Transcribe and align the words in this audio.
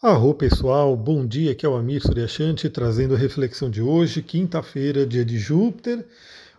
Arro 0.00 0.32
pessoal, 0.32 0.96
bom 0.96 1.26
dia, 1.26 1.50
aqui 1.50 1.66
é 1.66 1.68
o 1.68 1.74
Amir 1.74 2.00
Suryashanti 2.00 2.70
trazendo 2.70 3.16
a 3.16 3.18
reflexão 3.18 3.68
de 3.68 3.82
hoje, 3.82 4.22
quinta-feira, 4.22 5.04
dia 5.04 5.24
de 5.24 5.36
Júpiter. 5.38 6.06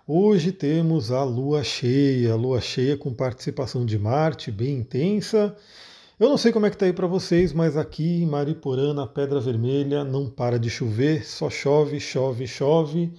Hoje 0.06 0.52
temos 0.52 1.10
a 1.10 1.24
lua 1.24 1.64
cheia, 1.64 2.36
lua 2.36 2.60
cheia 2.60 2.98
com 2.98 3.14
participação 3.14 3.86
de 3.86 3.98
Marte 3.98 4.52
bem 4.52 4.80
intensa. 4.80 5.56
Eu 6.20 6.28
não 6.28 6.38
sei 6.38 6.52
como 6.52 6.66
é 6.66 6.70
que 6.70 6.76
tá 6.76 6.86
aí 6.86 6.92
para 6.92 7.08
vocês, 7.08 7.54
mas 7.54 7.78
aqui 7.78 8.24
em 8.24 8.26
Mariporã, 8.26 8.94
na 8.94 9.08
Pedra 9.08 9.40
Vermelha, 9.40 10.04
não 10.04 10.30
para 10.30 10.60
de 10.60 10.70
chover, 10.70 11.26
só 11.26 11.50
chove, 11.50 11.98
chove, 11.98 12.46
chove. 12.46 13.14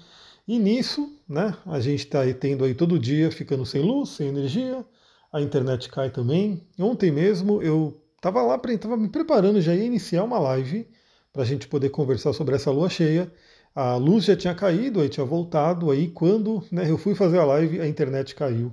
E 0.47 0.59
nisso, 0.59 1.17
né, 1.27 1.57
a 1.65 1.81
gente 1.81 2.01
está 2.01 2.21
aí 2.21 2.35
tendo 2.35 2.67
aí 2.67 2.75
todo 2.75 2.99
dia 2.99 3.31
ficando 3.31 3.65
sem 3.65 3.81
luz, 3.81 4.11
sem 4.11 4.29
energia, 4.29 4.85
a 5.33 5.41
internet 5.41 5.89
cai 5.89 6.11
também. 6.11 6.63
Ontem 6.79 7.11
mesmo 7.11 7.63
eu 7.63 7.99
Tava 8.21 8.43
lá, 8.43 8.59
tava 8.59 8.97
me 8.97 9.09
preparando, 9.09 9.61
já 9.61 9.75
ia 9.75 9.85
iniciar 9.85 10.25
uma 10.25 10.39
live 10.39 10.87
para 11.33 11.43
a 11.43 11.45
gente 11.47 11.67
poder 11.67 11.91
conversar 11.91 12.33
sobre 12.33 12.55
essa 12.55 12.71
lua 12.71 12.89
cheia. 12.89 13.33
A 13.75 13.97
luz 13.97 14.25
já 14.25 14.37
tinha 14.37 14.55
caído, 14.55 15.01
aí 15.01 15.09
tinha 15.09 15.25
voltado, 15.25 15.91
aí 15.91 16.09
quando 16.09 16.63
né, 16.71 16.91
eu 16.91 16.99
fui 16.99 17.15
fazer 17.15 17.39
a 17.39 17.45
live, 17.45 17.81
a 17.81 17.87
internet 17.87 18.35
caiu. 18.35 18.73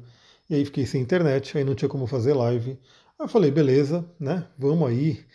E 0.49 0.55
aí 0.55 0.65
fiquei 0.65 0.85
sem 0.85 1.01
internet, 1.01 1.57
aí 1.57 1.63
não 1.63 1.75
tinha 1.75 1.87
como 1.87 2.07
fazer 2.07 2.33
live. 2.33 2.71
Aí 2.71 3.25
eu 3.25 3.27
falei, 3.27 3.51
beleza, 3.51 4.05
né? 4.19 4.45
Vamos 4.57 4.89
aí 4.89 5.25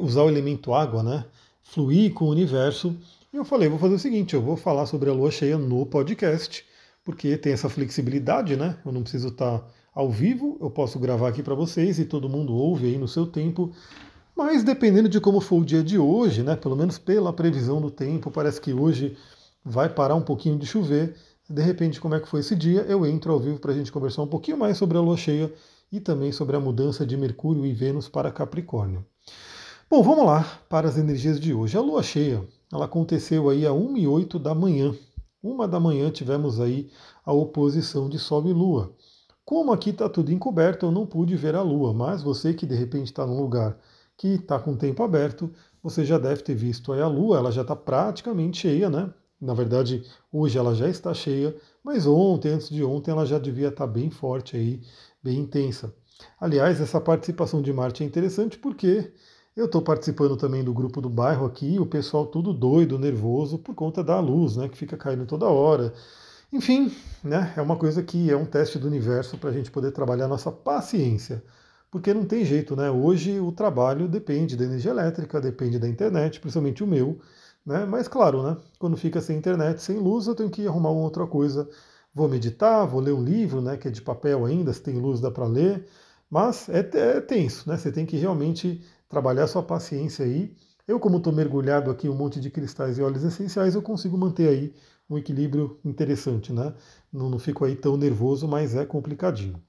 usar 0.00 0.22
o 0.22 0.28
elemento 0.28 0.72
água, 0.72 1.02
né? 1.02 1.24
Fluir 1.62 2.12
com 2.14 2.26
o 2.26 2.30
universo. 2.30 2.96
E 3.32 3.36
eu 3.36 3.44
falei, 3.44 3.68
vou 3.68 3.78
fazer 3.78 3.94
o 3.94 3.98
seguinte, 3.98 4.34
eu 4.34 4.42
vou 4.42 4.56
falar 4.56 4.86
sobre 4.86 5.10
a 5.10 5.12
lua 5.12 5.30
cheia 5.30 5.58
no 5.58 5.84
podcast, 5.84 6.64
porque 7.04 7.36
tem 7.36 7.52
essa 7.52 7.68
flexibilidade, 7.68 8.56
né? 8.56 8.78
Eu 8.86 8.92
não 8.92 9.02
preciso 9.02 9.28
estar 9.28 9.58
tá 9.58 9.66
ao 9.98 10.08
vivo, 10.08 10.56
eu 10.60 10.70
posso 10.70 10.96
gravar 10.96 11.26
aqui 11.26 11.42
para 11.42 11.56
vocês 11.56 11.98
e 11.98 12.04
todo 12.04 12.28
mundo 12.28 12.54
ouve 12.54 12.86
aí 12.86 12.96
no 12.96 13.08
seu 13.08 13.26
tempo. 13.26 13.72
Mas 14.32 14.62
dependendo 14.62 15.08
de 15.08 15.20
como 15.20 15.40
for 15.40 15.60
o 15.60 15.64
dia 15.64 15.82
de 15.82 15.98
hoje, 15.98 16.44
né, 16.44 16.54
pelo 16.54 16.76
menos 16.76 16.98
pela 16.98 17.32
previsão 17.32 17.80
do 17.80 17.90
tempo, 17.90 18.30
parece 18.30 18.60
que 18.60 18.72
hoje 18.72 19.16
vai 19.64 19.88
parar 19.88 20.14
um 20.14 20.22
pouquinho 20.22 20.56
de 20.56 20.66
chover. 20.66 21.16
De 21.50 21.60
repente, 21.60 22.00
como 22.00 22.14
é 22.14 22.20
que 22.20 22.28
foi 22.28 22.38
esse 22.38 22.54
dia? 22.54 22.82
Eu 22.82 23.04
entro 23.04 23.32
ao 23.32 23.40
vivo 23.40 23.58
para 23.58 23.72
a 23.72 23.74
gente 23.74 23.90
conversar 23.90 24.22
um 24.22 24.28
pouquinho 24.28 24.56
mais 24.56 24.78
sobre 24.78 24.96
a 24.96 25.00
lua 25.00 25.16
cheia 25.16 25.52
e 25.90 25.98
também 25.98 26.30
sobre 26.30 26.54
a 26.54 26.60
mudança 26.60 27.04
de 27.04 27.16
Mercúrio 27.16 27.66
e 27.66 27.72
Vênus 27.72 28.08
para 28.08 28.30
Capricórnio. 28.30 29.04
Bom, 29.90 30.00
vamos 30.00 30.24
lá 30.24 30.44
para 30.68 30.86
as 30.86 30.96
energias 30.96 31.40
de 31.40 31.52
hoje. 31.52 31.76
A 31.76 31.80
lua 31.80 32.04
cheia, 32.04 32.46
ela 32.72 32.84
aconteceu 32.84 33.48
aí 33.48 33.66
a 33.66 33.72
1 33.72 33.96
e 33.96 34.06
8 34.06 34.38
da 34.38 34.54
manhã. 34.54 34.94
Uma 35.42 35.66
da 35.66 35.80
manhã 35.80 36.08
tivemos 36.08 36.60
aí 36.60 36.88
a 37.26 37.32
oposição 37.32 38.08
de 38.08 38.16
Sol 38.16 38.46
e 38.46 38.52
Lua. 38.52 38.92
Como 39.48 39.72
aqui 39.72 39.88
está 39.88 40.10
tudo 40.10 40.30
encoberto, 40.30 40.84
eu 40.84 40.92
não 40.92 41.06
pude 41.06 41.34
ver 41.34 41.54
a 41.54 41.62
Lua, 41.62 41.94
mas 41.94 42.22
você 42.22 42.52
que 42.52 42.66
de 42.66 42.74
repente 42.74 43.06
está 43.06 43.26
num 43.26 43.40
lugar 43.40 43.78
que 44.14 44.34
está 44.34 44.58
com 44.58 44.72
o 44.72 44.76
tempo 44.76 45.02
aberto, 45.02 45.50
você 45.82 46.04
já 46.04 46.18
deve 46.18 46.42
ter 46.42 46.54
visto 46.54 46.92
aí 46.92 47.00
a 47.00 47.06
Lua, 47.06 47.38
ela 47.38 47.50
já 47.50 47.62
está 47.62 47.74
praticamente 47.74 48.58
cheia, 48.58 48.90
né? 48.90 49.08
Na 49.40 49.54
verdade, 49.54 50.04
hoje 50.30 50.58
ela 50.58 50.74
já 50.74 50.86
está 50.86 51.14
cheia, 51.14 51.56
mas 51.82 52.06
ontem, 52.06 52.50
antes 52.50 52.68
de 52.68 52.84
ontem, 52.84 53.10
ela 53.10 53.24
já 53.24 53.38
devia 53.38 53.68
estar 53.68 53.86
tá 53.86 53.90
bem 53.90 54.10
forte 54.10 54.54
aí, 54.54 54.82
bem 55.22 55.38
intensa. 55.38 55.94
Aliás, 56.38 56.78
essa 56.78 57.00
participação 57.00 57.62
de 57.62 57.72
Marte 57.72 58.02
é 58.02 58.06
interessante 58.06 58.58
porque 58.58 59.14
eu 59.56 59.64
estou 59.64 59.80
participando 59.80 60.36
também 60.36 60.62
do 60.62 60.74
grupo 60.74 61.00
do 61.00 61.08
bairro 61.08 61.46
aqui, 61.46 61.78
o 61.78 61.86
pessoal 61.86 62.26
tudo 62.26 62.52
doido, 62.52 62.98
nervoso 62.98 63.58
por 63.58 63.74
conta 63.74 64.04
da 64.04 64.20
luz, 64.20 64.56
né? 64.56 64.68
Que 64.68 64.76
fica 64.76 64.98
caindo 64.98 65.24
toda 65.24 65.46
hora. 65.46 65.94
Enfim, 66.50 66.90
né, 67.22 67.52
é 67.56 67.60
uma 67.60 67.76
coisa 67.76 68.02
que 68.02 68.30
é 68.30 68.36
um 68.36 68.46
teste 68.46 68.78
do 68.78 68.86
universo 68.86 69.36
para 69.36 69.50
a 69.50 69.52
gente 69.52 69.70
poder 69.70 69.92
trabalhar 69.92 70.26
nossa 70.26 70.50
paciência. 70.50 71.42
Porque 71.90 72.12
não 72.14 72.24
tem 72.24 72.44
jeito, 72.44 72.76
né? 72.76 72.90
Hoje 72.90 73.40
o 73.40 73.52
trabalho 73.52 74.08
depende 74.08 74.56
da 74.56 74.64
energia 74.64 74.90
elétrica, 74.90 75.40
depende 75.40 75.78
da 75.78 75.88
internet, 75.88 76.40
principalmente 76.40 76.84
o 76.84 76.86
meu. 76.86 77.18
Né? 77.64 77.84
Mas 77.86 78.08
claro, 78.08 78.42
né? 78.42 78.56
Quando 78.78 78.96
fica 78.96 79.20
sem 79.20 79.36
internet, 79.38 79.82
sem 79.82 79.98
luz, 79.98 80.26
eu 80.26 80.34
tenho 80.34 80.50
que 80.50 80.66
arrumar 80.66 80.90
uma 80.90 81.02
outra 81.02 81.26
coisa. 81.26 81.68
Vou 82.14 82.28
meditar, 82.28 82.86
vou 82.86 83.00
ler 83.00 83.12
um 83.12 83.22
livro, 83.22 83.60
né? 83.60 83.76
Que 83.76 83.88
é 83.88 83.90
de 83.90 84.02
papel 84.02 84.44
ainda, 84.44 84.72
se 84.72 84.82
tem 84.82 84.98
luz 84.98 85.20
dá 85.20 85.30
para 85.30 85.46
ler. 85.46 85.86
Mas 86.30 86.68
é, 86.68 86.80
é 86.80 87.20
tenso, 87.20 87.68
né? 87.68 87.76
Você 87.76 87.92
tem 87.92 88.06
que 88.06 88.16
realmente 88.16 88.82
trabalhar 89.08 89.46
sua 89.46 89.62
paciência 89.62 90.24
aí. 90.24 90.54
Eu, 90.86 90.98
como 91.00 91.18
estou 91.18 91.32
mergulhado 91.32 91.90
aqui 91.90 92.08
um 92.08 92.14
monte 92.14 92.40
de 92.40 92.50
cristais 92.50 92.98
e 92.98 93.02
óleos 93.02 93.24
essenciais, 93.24 93.74
eu 93.74 93.82
consigo 93.82 94.16
manter 94.16 94.48
aí 94.48 94.74
um 95.08 95.16
equilíbrio 95.16 95.80
interessante, 95.84 96.52
né? 96.52 96.74
Não, 97.12 97.30
não 97.30 97.38
fico 97.38 97.64
aí 97.64 97.74
tão 97.74 97.96
nervoso, 97.96 98.46
mas 98.46 98.74
é 98.74 98.84
complicadinho. 98.84 99.62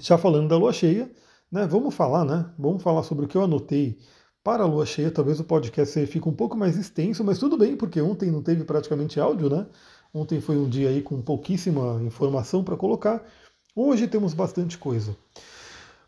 Já 0.00 0.18
falando 0.18 0.48
da 0.48 0.56
lua 0.56 0.72
cheia, 0.72 1.10
né? 1.50 1.66
Vamos 1.66 1.94
falar, 1.94 2.24
né? 2.24 2.52
Vamos 2.58 2.82
falar 2.82 3.02
sobre 3.02 3.24
o 3.24 3.28
que 3.28 3.36
eu 3.36 3.42
anotei 3.42 3.98
para 4.42 4.64
a 4.64 4.66
lua 4.66 4.84
cheia. 4.84 5.10
Talvez 5.10 5.40
o 5.40 5.44
podcast 5.44 6.06
fique 6.06 6.28
um 6.28 6.34
pouco 6.34 6.56
mais 6.56 6.76
extenso, 6.76 7.24
mas 7.24 7.38
tudo 7.38 7.56
bem, 7.56 7.76
porque 7.76 8.00
ontem 8.00 8.30
não 8.30 8.42
teve 8.42 8.64
praticamente 8.64 9.20
áudio, 9.20 9.48
né? 9.48 9.66
Ontem 10.12 10.40
foi 10.40 10.56
um 10.56 10.68
dia 10.68 10.88
aí 10.88 11.02
com 11.02 11.20
pouquíssima 11.20 12.00
informação 12.02 12.64
para 12.64 12.76
colocar. 12.76 13.24
Hoje 13.74 14.08
temos 14.08 14.34
bastante 14.34 14.78
coisa. 14.78 15.16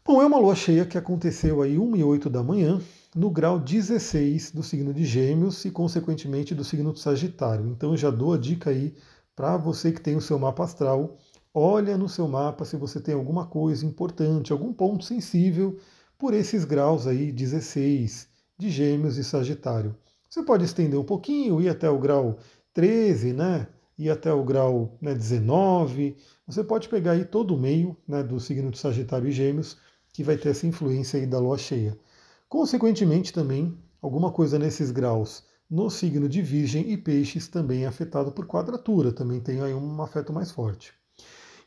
Bom, 0.04 0.22
é 0.22 0.26
uma 0.26 0.38
lua 0.38 0.54
cheia 0.54 0.86
que 0.86 0.96
aconteceu 0.96 1.60
aí 1.60 1.78
1 1.78 1.96
e 1.96 2.02
8 2.02 2.30
da 2.30 2.42
manhã, 2.42 2.80
no 3.18 3.32
grau 3.32 3.58
16 3.58 4.52
do 4.52 4.62
signo 4.62 4.94
de 4.94 5.04
Gêmeos 5.04 5.64
e, 5.64 5.72
consequentemente, 5.72 6.54
do 6.54 6.62
signo 6.62 6.92
de 6.92 7.00
Sagitário. 7.00 7.66
Então, 7.66 7.96
já 7.96 8.10
dou 8.10 8.32
a 8.32 8.38
dica 8.38 8.70
aí 8.70 8.94
para 9.34 9.56
você 9.56 9.90
que 9.90 10.00
tem 10.00 10.14
o 10.14 10.20
seu 10.20 10.38
mapa 10.38 10.62
astral. 10.62 11.18
Olha 11.52 11.98
no 11.98 12.08
seu 12.08 12.28
mapa 12.28 12.64
se 12.64 12.76
você 12.76 13.00
tem 13.00 13.16
alguma 13.16 13.44
coisa 13.44 13.84
importante, 13.84 14.52
algum 14.52 14.72
ponto 14.72 15.04
sensível 15.04 15.76
por 16.16 16.32
esses 16.32 16.64
graus 16.64 17.08
aí 17.08 17.32
16 17.32 18.28
de 18.56 18.70
Gêmeos 18.70 19.18
e 19.18 19.24
Sagitário. 19.24 19.96
Você 20.30 20.44
pode 20.44 20.64
estender 20.64 20.96
um 20.96 21.04
pouquinho, 21.04 21.60
ir 21.60 21.68
até 21.68 21.90
o 21.90 21.98
grau 21.98 22.38
13, 22.72 23.32
né? 23.32 23.66
Ir 23.98 24.10
até 24.10 24.32
o 24.32 24.44
grau 24.44 24.96
né, 25.02 25.12
19. 25.12 26.16
Você 26.46 26.62
pode 26.62 26.88
pegar 26.88 27.12
aí 27.12 27.24
todo 27.24 27.56
o 27.56 27.58
meio 27.58 27.96
né, 28.06 28.22
do 28.22 28.38
signo 28.38 28.70
de 28.70 28.78
Sagitário 28.78 29.26
e 29.26 29.32
Gêmeos, 29.32 29.76
que 30.12 30.22
vai 30.22 30.36
ter 30.36 30.50
essa 30.50 30.68
influência 30.68 31.18
aí 31.18 31.26
da 31.26 31.40
lua 31.40 31.58
cheia. 31.58 31.98
Consequentemente, 32.48 33.32
também, 33.32 33.76
alguma 34.00 34.32
coisa 34.32 34.58
nesses 34.58 34.90
graus 34.90 35.44
no 35.70 35.90
signo 35.90 36.28
de 36.28 36.40
Virgem 36.40 36.90
e 36.90 36.96
Peixes 36.96 37.46
também 37.46 37.84
é 37.84 37.86
afetado 37.86 38.32
por 38.32 38.46
quadratura, 38.46 39.12
também 39.12 39.38
tem 39.38 39.60
aí 39.60 39.74
um 39.74 40.00
afeto 40.00 40.32
mais 40.32 40.50
forte. 40.50 40.94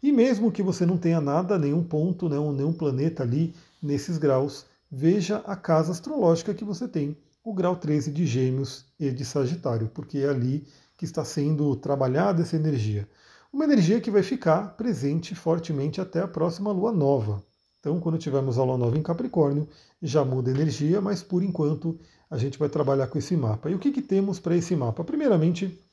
E 0.01 0.11
mesmo 0.11 0.51
que 0.51 0.63
você 0.63 0.83
não 0.87 0.97
tenha 0.97 1.21
nada, 1.21 1.59
nenhum 1.59 1.83
ponto, 1.83 2.27
né, 2.27 2.35
nenhum 2.39 2.73
planeta 2.73 3.21
ali 3.21 3.53
nesses 3.79 4.17
graus, 4.17 4.65
veja 4.91 5.37
a 5.45 5.55
casa 5.55 5.91
astrológica 5.91 6.53
que 6.55 6.65
você 6.65 6.87
tem, 6.87 7.15
o 7.43 7.53
grau 7.53 7.75
13 7.75 8.11
de 8.11 8.25
Gêmeos 8.25 8.85
e 8.99 9.11
de 9.11 9.23
Sagitário, 9.23 9.91
porque 9.93 10.17
é 10.17 10.29
ali 10.29 10.65
que 10.97 11.05
está 11.05 11.23
sendo 11.23 11.75
trabalhada 11.75 12.41
essa 12.41 12.55
energia. 12.55 13.07
Uma 13.53 13.65
energia 13.65 14.01
que 14.01 14.09
vai 14.09 14.23
ficar 14.23 14.75
presente 14.75 15.35
fortemente 15.35 16.01
até 16.01 16.21
a 16.21 16.27
próxima 16.27 16.71
lua 16.71 16.91
nova. 16.91 17.43
Então, 17.81 17.99
quando 17.99 18.19
tivermos 18.19 18.59
a 18.59 18.63
lua 18.63 18.77
nova 18.77 18.95
em 18.95 19.01
Capricórnio, 19.01 19.67
já 19.99 20.23
muda 20.23 20.51
a 20.51 20.53
energia, 20.53 21.01
mas 21.01 21.23
por 21.23 21.41
enquanto 21.41 21.99
a 22.29 22.37
gente 22.37 22.57
vai 22.59 22.69
trabalhar 22.69 23.07
com 23.07 23.17
esse 23.17 23.35
mapa. 23.35 23.71
E 23.71 23.75
o 23.75 23.79
que, 23.79 23.91
que 23.91 24.03
temos 24.03 24.39
para 24.39 24.55
esse 24.55 24.75
mapa? 24.75 25.03
Primeiramente, 25.03 25.83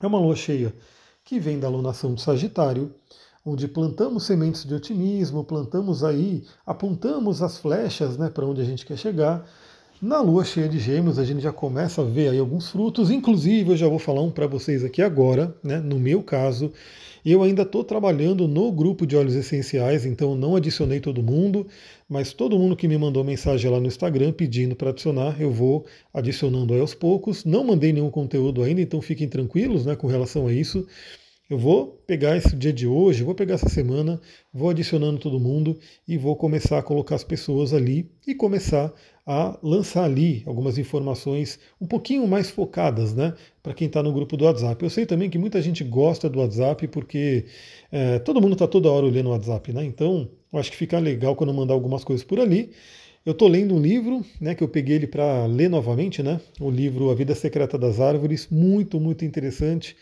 é 0.00 0.06
uma 0.06 0.20
lua 0.20 0.36
cheia 0.36 0.72
que 1.24 1.40
vem 1.40 1.58
da 1.58 1.66
alunação 1.66 2.14
do 2.14 2.20
Sagitário, 2.20 2.94
onde 3.44 3.66
plantamos 3.66 4.22
sementes 4.22 4.64
de 4.64 4.72
otimismo, 4.72 5.42
plantamos 5.42 6.04
aí, 6.04 6.46
apontamos 6.64 7.42
as 7.42 7.58
flechas 7.58 8.16
né, 8.16 8.30
para 8.30 8.46
onde 8.46 8.60
a 8.60 8.64
gente 8.64 8.86
quer 8.86 8.96
chegar. 8.96 9.44
Na 10.00 10.20
lua 10.20 10.44
cheia 10.44 10.68
de 10.68 10.78
Gêmeos, 10.78 11.18
a 11.18 11.24
gente 11.24 11.40
já 11.40 11.50
começa 11.50 12.02
a 12.02 12.04
ver 12.04 12.28
aí 12.28 12.38
alguns 12.38 12.68
frutos, 12.68 13.10
inclusive 13.10 13.70
eu 13.70 13.76
já 13.78 13.88
vou 13.88 13.98
falar 13.98 14.20
um 14.20 14.30
para 14.30 14.46
vocês 14.46 14.84
aqui 14.84 15.00
agora, 15.00 15.56
né, 15.64 15.78
no 15.78 15.98
meu 15.98 16.22
caso. 16.22 16.70
Eu 17.24 17.42
ainda 17.42 17.62
estou 17.62 17.82
trabalhando 17.82 18.46
no 18.46 18.70
grupo 18.70 19.06
de 19.06 19.16
óleos 19.16 19.34
essenciais, 19.34 20.04
então 20.04 20.36
não 20.36 20.54
adicionei 20.54 21.00
todo 21.00 21.22
mundo, 21.22 21.66
mas 22.06 22.34
todo 22.34 22.58
mundo 22.58 22.76
que 22.76 22.86
me 22.86 22.98
mandou 22.98 23.24
mensagem 23.24 23.70
lá 23.70 23.80
no 23.80 23.86
Instagram 23.86 24.32
pedindo 24.32 24.76
para 24.76 24.90
adicionar, 24.90 25.40
eu 25.40 25.50
vou 25.50 25.86
adicionando 26.12 26.74
aos 26.74 26.94
poucos. 26.94 27.46
Não 27.46 27.64
mandei 27.64 27.90
nenhum 27.90 28.10
conteúdo 28.10 28.62
ainda, 28.62 28.82
então 28.82 29.00
fiquem 29.00 29.28
tranquilos 29.28 29.86
né, 29.86 29.96
com 29.96 30.06
relação 30.06 30.46
a 30.46 30.52
isso. 30.52 30.86
Eu 31.48 31.58
vou 31.58 32.02
pegar 32.08 32.36
esse 32.36 32.56
dia 32.56 32.72
de 32.72 32.88
hoje, 32.88 33.22
vou 33.22 33.34
pegar 33.34 33.54
essa 33.54 33.68
semana, 33.68 34.20
vou 34.52 34.68
adicionando 34.68 35.20
todo 35.20 35.38
mundo 35.38 35.78
e 36.06 36.18
vou 36.18 36.34
começar 36.34 36.76
a 36.76 36.82
colocar 36.82 37.14
as 37.14 37.22
pessoas 37.22 37.72
ali 37.72 38.10
e 38.26 38.34
começar 38.34 38.92
a 39.24 39.56
lançar 39.62 40.02
ali 40.02 40.42
algumas 40.44 40.76
informações 40.76 41.60
um 41.80 41.86
pouquinho 41.86 42.26
mais 42.26 42.50
focadas, 42.50 43.14
né, 43.14 43.32
para 43.62 43.74
quem 43.74 43.86
está 43.86 44.02
no 44.02 44.12
grupo 44.12 44.36
do 44.36 44.44
WhatsApp. 44.44 44.82
Eu 44.82 44.90
sei 44.90 45.06
também 45.06 45.30
que 45.30 45.38
muita 45.38 45.62
gente 45.62 45.84
gosta 45.84 46.28
do 46.28 46.40
WhatsApp 46.40 46.88
porque 46.88 47.46
é, 47.92 48.18
todo 48.18 48.40
mundo 48.40 48.54
está 48.54 48.66
toda 48.66 48.90
hora 48.90 49.06
olhando 49.06 49.28
o 49.28 49.32
WhatsApp, 49.32 49.72
né? 49.72 49.84
Então, 49.84 50.28
eu 50.52 50.58
acho 50.58 50.72
que 50.72 50.76
fica 50.76 50.98
legal 50.98 51.36
quando 51.36 51.50
eu 51.50 51.56
mandar 51.56 51.74
algumas 51.74 52.02
coisas 52.02 52.24
por 52.24 52.40
ali. 52.40 52.72
Eu 53.24 53.32
estou 53.32 53.46
lendo 53.46 53.72
um 53.72 53.80
livro, 53.80 54.24
né, 54.40 54.56
que 54.56 54.64
eu 54.64 54.68
peguei 54.68 54.96
ele 54.96 55.06
para 55.06 55.46
ler 55.46 55.70
novamente, 55.70 56.24
né? 56.24 56.40
O 56.60 56.70
livro 56.70 57.08
A 57.08 57.14
Vida 57.14 57.36
Secreta 57.36 57.78
das 57.78 58.00
Árvores, 58.00 58.48
muito, 58.50 58.98
muito 58.98 59.24
interessante. 59.24 59.96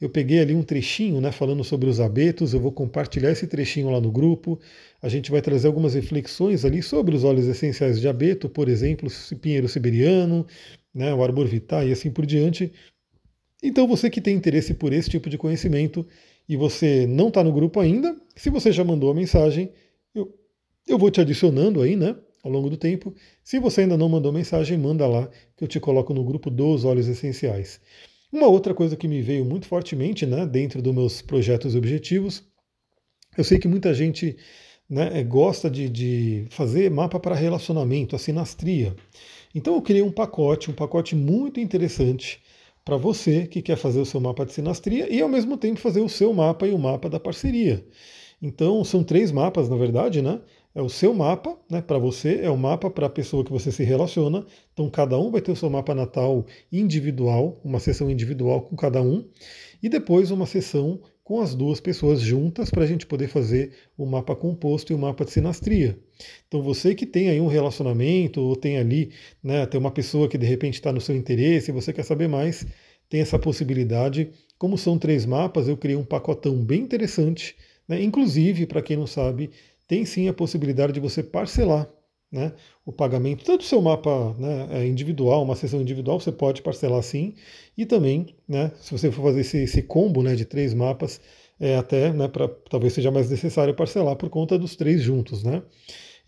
Eu 0.00 0.08
peguei 0.08 0.40
ali 0.40 0.54
um 0.54 0.62
trechinho, 0.62 1.20
né, 1.20 1.30
falando 1.30 1.62
sobre 1.62 1.88
os 1.88 2.00
abetos, 2.00 2.54
eu 2.54 2.60
vou 2.60 2.72
compartilhar 2.72 3.30
esse 3.30 3.46
trechinho 3.46 3.90
lá 3.90 4.00
no 4.00 4.10
grupo. 4.10 4.58
A 5.02 5.08
gente 5.10 5.30
vai 5.30 5.42
trazer 5.42 5.66
algumas 5.66 5.92
reflexões 5.94 6.64
ali 6.64 6.82
sobre 6.82 7.14
os 7.14 7.22
óleos 7.22 7.46
essenciais 7.46 8.00
de 8.00 8.08
abeto, 8.08 8.48
por 8.48 8.68
exemplo, 8.68 9.10
pinheiro 9.42 9.68
siberiano, 9.68 10.46
né, 10.94 11.12
o 11.12 11.22
arbor 11.22 11.46
vitae 11.46 11.90
e 11.90 11.92
assim 11.92 12.10
por 12.10 12.24
diante. 12.24 12.72
Então, 13.62 13.86
você 13.86 14.08
que 14.08 14.22
tem 14.22 14.34
interesse 14.34 14.72
por 14.72 14.92
esse 14.92 15.10
tipo 15.10 15.28
de 15.28 15.36
conhecimento 15.36 16.06
e 16.48 16.56
você 16.56 17.06
não 17.06 17.28
está 17.28 17.44
no 17.44 17.52
grupo 17.52 17.78
ainda, 17.78 18.16
se 18.34 18.48
você 18.48 18.72
já 18.72 18.82
mandou 18.82 19.10
a 19.10 19.14
mensagem, 19.14 19.70
eu, 20.14 20.34
eu 20.88 20.98
vou 20.98 21.10
te 21.10 21.20
adicionando 21.20 21.82
aí, 21.82 21.94
né? 21.94 22.16
Ao 22.42 22.50
longo 22.50 22.70
do 22.70 22.76
tempo. 22.78 23.14
Se 23.44 23.58
você 23.58 23.82
ainda 23.82 23.98
não 23.98 24.08
mandou 24.08 24.32
mensagem, 24.32 24.78
manda 24.78 25.06
lá 25.06 25.28
que 25.54 25.62
eu 25.62 25.68
te 25.68 25.78
coloco 25.78 26.14
no 26.14 26.24
grupo 26.24 26.48
dos 26.48 26.86
óleos 26.86 27.06
essenciais. 27.06 27.78
Uma 28.32 28.46
outra 28.46 28.74
coisa 28.74 28.96
que 28.96 29.08
me 29.08 29.20
veio 29.20 29.44
muito 29.44 29.66
fortemente, 29.66 30.24
né, 30.24 30.46
dentro 30.46 30.80
dos 30.80 30.94
meus 30.94 31.22
projetos 31.22 31.74
e 31.74 31.78
objetivos, 31.78 32.44
eu 33.36 33.44
sei 33.44 33.58
que 33.58 33.68
muita 33.68 33.92
gente 33.92 34.36
né, 34.88 35.22
gosta 35.22 35.70
de, 35.70 35.88
de 35.88 36.46
fazer 36.50 36.90
mapa 36.90 37.18
para 37.18 37.34
relacionamento, 37.34 38.16
a 38.16 38.18
sinastria. 38.18 38.94
Então 39.54 39.74
eu 39.74 39.82
criei 39.82 40.02
um 40.02 40.12
pacote, 40.12 40.70
um 40.70 40.74
pacote 40.74 41.14
muito 41.14 41.60
interessante 41.60 42.40
para 42.84 42.96
você 42.96 43.46
que 43.46 43.62
quer 43.62 43.76
fazer 43.76 44.00
o 44.00 44.06
seu 44.06 44.20
mapa 44.20 44.44
de 44.44 44.52
sinastria 44.52 45.12
e 45.12 45.20
ao 45.20 45.28
mesmo 45.28 45.56
tempo 45.56 45.80
fazer 45.80 46.00
o 46.00 46.08
seu 46.08 46.32
mapa 46.32 46.66
e 46.66 46.72
o 46.72 46.78
mapa 46.78 47.08
da 47.08 47.20
parceria. 47.20 47.84
Então 48.42 48.82
são 48.84 49.04
três 49.04 49.30
mapas, 49.30 49.68
na 49.68 49.76
verdade, 49.76 50.22
né? 50.22 50.40
É 50.72 50.80
o 50.80 50.88
seu 50.88 51.12
mapa, 51.12 51.58
né? 51.68 51.82
Para 51.82 51.98
você, 51.98 52.40
é 52.42 52.50
o 52.50 52.56
mapa 52.56 52.88
para 52.88 53.06
a 53.06 53.10
pessoa 53.10 53.44
que 53.44 53.50
você 53.50 53.72
se 53.72 53.82
relaciona. 53.82 54.46
Então 54.72 54.88
cada 54.88 55.18
um 55.18 55.30
vai 55.30 55.40
ter 55.40 55.50
o 55.50 55.56
seu 55.56 55.68
mapa 55.68 55.94
natal 55.94 56.46
individual, 56.70 57.60
uma 57.64 57.80
sessão 57.80 58.08
individual 58.08 58.62
com 58.62 58.76
cada 58.76 59.02
um, 59.02 59.28
e 59.82 59.88
depois 59.88 60.30
uma 60.30 60.46
sessão 60.46 61.00
com 61.24 61.40
as 61.40 61.54
duas 61.54 61.80
pessoas 61.80 62.20
juntas 62.20 62.70
para 62.70 62.82
a 62.82 62.86
gente 62.86 63.06
poder 63.06 63.28
fazer 63.28 63.72
o 63.96 64.04
mapa 64.04 64.34
composto 64.34 64.92
e 64.92 64.96
o 64.96 64.98
mapa 64.98 65.24
de 65.24 65.30
sinastria. 65.30 65.98
Então 66.46 66.62
você 66.62 66.94
que 66.94 67.06
tem 67.06 67.30
aí 67.30 67.40
um 67.40 67.46
relacionamento 67.46 68.40
ou 68.40 68.56
tem 68.56 68.78
ali, 68.78 69.12
né, 69.42 69.64
tem 69.66 69.78
uma 69.78 69.92
pessoa 69.92 70.28
que 70.28 70.36
de 70.36 70.46
repente 70.46 70.74
está 70.74 70.92
no 70.92 71.00
seu 71.00 71.14
interesse 71.16 71.70
e 71.70 71.74
você 71.74 71.92
quer 71.92 72.04
saber 72.04 72.28
mais, 72.28 72.66
tem 73.08 73.20
essa 73.20 73.38
possibilidade. 73.38 74.30
Como 74.58 74.76
são 74.76 74.98
três 74.98 75.24
mapas, 75.24 75.68
eu 75.68 75.76
criei 75.76 75.96
um 75.96 76.04
pacotão 76.04 76.64
bem 76.64 76.82
interessante. 76.82 77.56
Né? 77.86 78.02
Inclusive, 78.02 78.66
para 78.66 78.82
quem 78.82 78.96
não 78.96 79.06
sabe, 79.06 79.50
tem 79.90 80.04
sim 80.04 80.28
a 80.28 80.32
possibilidade 80.32 80.92
de 80.92 81.00
você 81.00 81.20
parcelar 81.20 81.90
né, 82.30 82.52
o 82.86 82.92
pagamento, 82.92 83.44
tanto 83.44 83.62
o 83.62 83.64
seu 83.64 83.82
mapa 83.82 84.36
né, 84.38 84.68
é 84.70 84.86
individual, 84.86 85.42
uma 85.42 85.56
sessão 85.56 85.80
individual, 85.80 86.20
você 86.20 86.30
pode 86.30 86.62
parcelar 86.62 87.02
sim, 87.02 87.34
e 87.76 87.84
também, 87.84 88.36
né, 88.46 88.70
se 88.80 88.92
você 88.92 89.10
for 89.10 89.24
fazer 89.24 89.40
esse, 89.40 89.58
esse 89.58 89.82
combo 89.82 90.22
né, 90.22 90.36
de 90.36 90.44
três 90.44 90.72
mapas, 90.72 91.20
é, 91.58 91.74
até 91.74 92.12
né, 92.12 92.30
talvez 92.70 92.92
seja 92.92 93.10
mais 93.10 93.28
necessário 93.28 93.74
parcelar 93.74 94.14
por 94.14 94.30
conta 94.30 94.56
dos 94.56 94.76
três 94.76 95.02
juntos. 95.02 95.42
Né? 95.42 95.60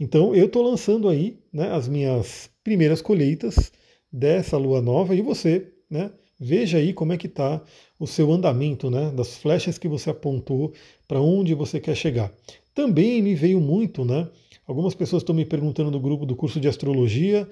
Então 0.00 0.34
eu 0.34 0.46
estou 0.46 0.68
lançando 0.68 1.08
aí 1.08 1.38
né, 1.52 1.70
as 1.70 1.86
minhas 1.86 2.50
primeiras 2.64 3.00
colheitas 3.00 3.70
dessa 4.12 4.56
lua 4.56 4.82
nova 4.82 5.14
e 5.14 5.22
você 5.22 5.68
né, 5.88 6.10
veja 6.38 6.78
aí 6.78 6.92
como 6.92 7.12
é 7.12 7.16
que 7.16 7.28
está 7.28 7.62
o 7.96 8.08
seu 8.08 8.32
andamento, 8.32 8.90
né, 8.90 9.12
das 9.12 9.36
flechas 9.36 9.78
que 9.78 9.86
você 9.86 10.10
apontou 10.10 10.72
para 11.06 11.20
onde 11.20 11.54
você 11.54 11.78
quer 11.78 11.94
chegar. 11.94 12.32
Também 12.74 13.20
me 13.20 13.34
veio 13.34 13.60
muito, 13.60 14.04
né, 14.04 14.28
Algumas 14.66 14.94
pessoas 14.94 15.22
estão 15.22 15.34
me 15.34 15.44
perguntando 15.44 15.90
no 15.90 15.98
grupo 15.98 16.24
do 16.24 16.36
curso 16.36 16.60
de 16.60 16.68
astrologia. 16.68 17.48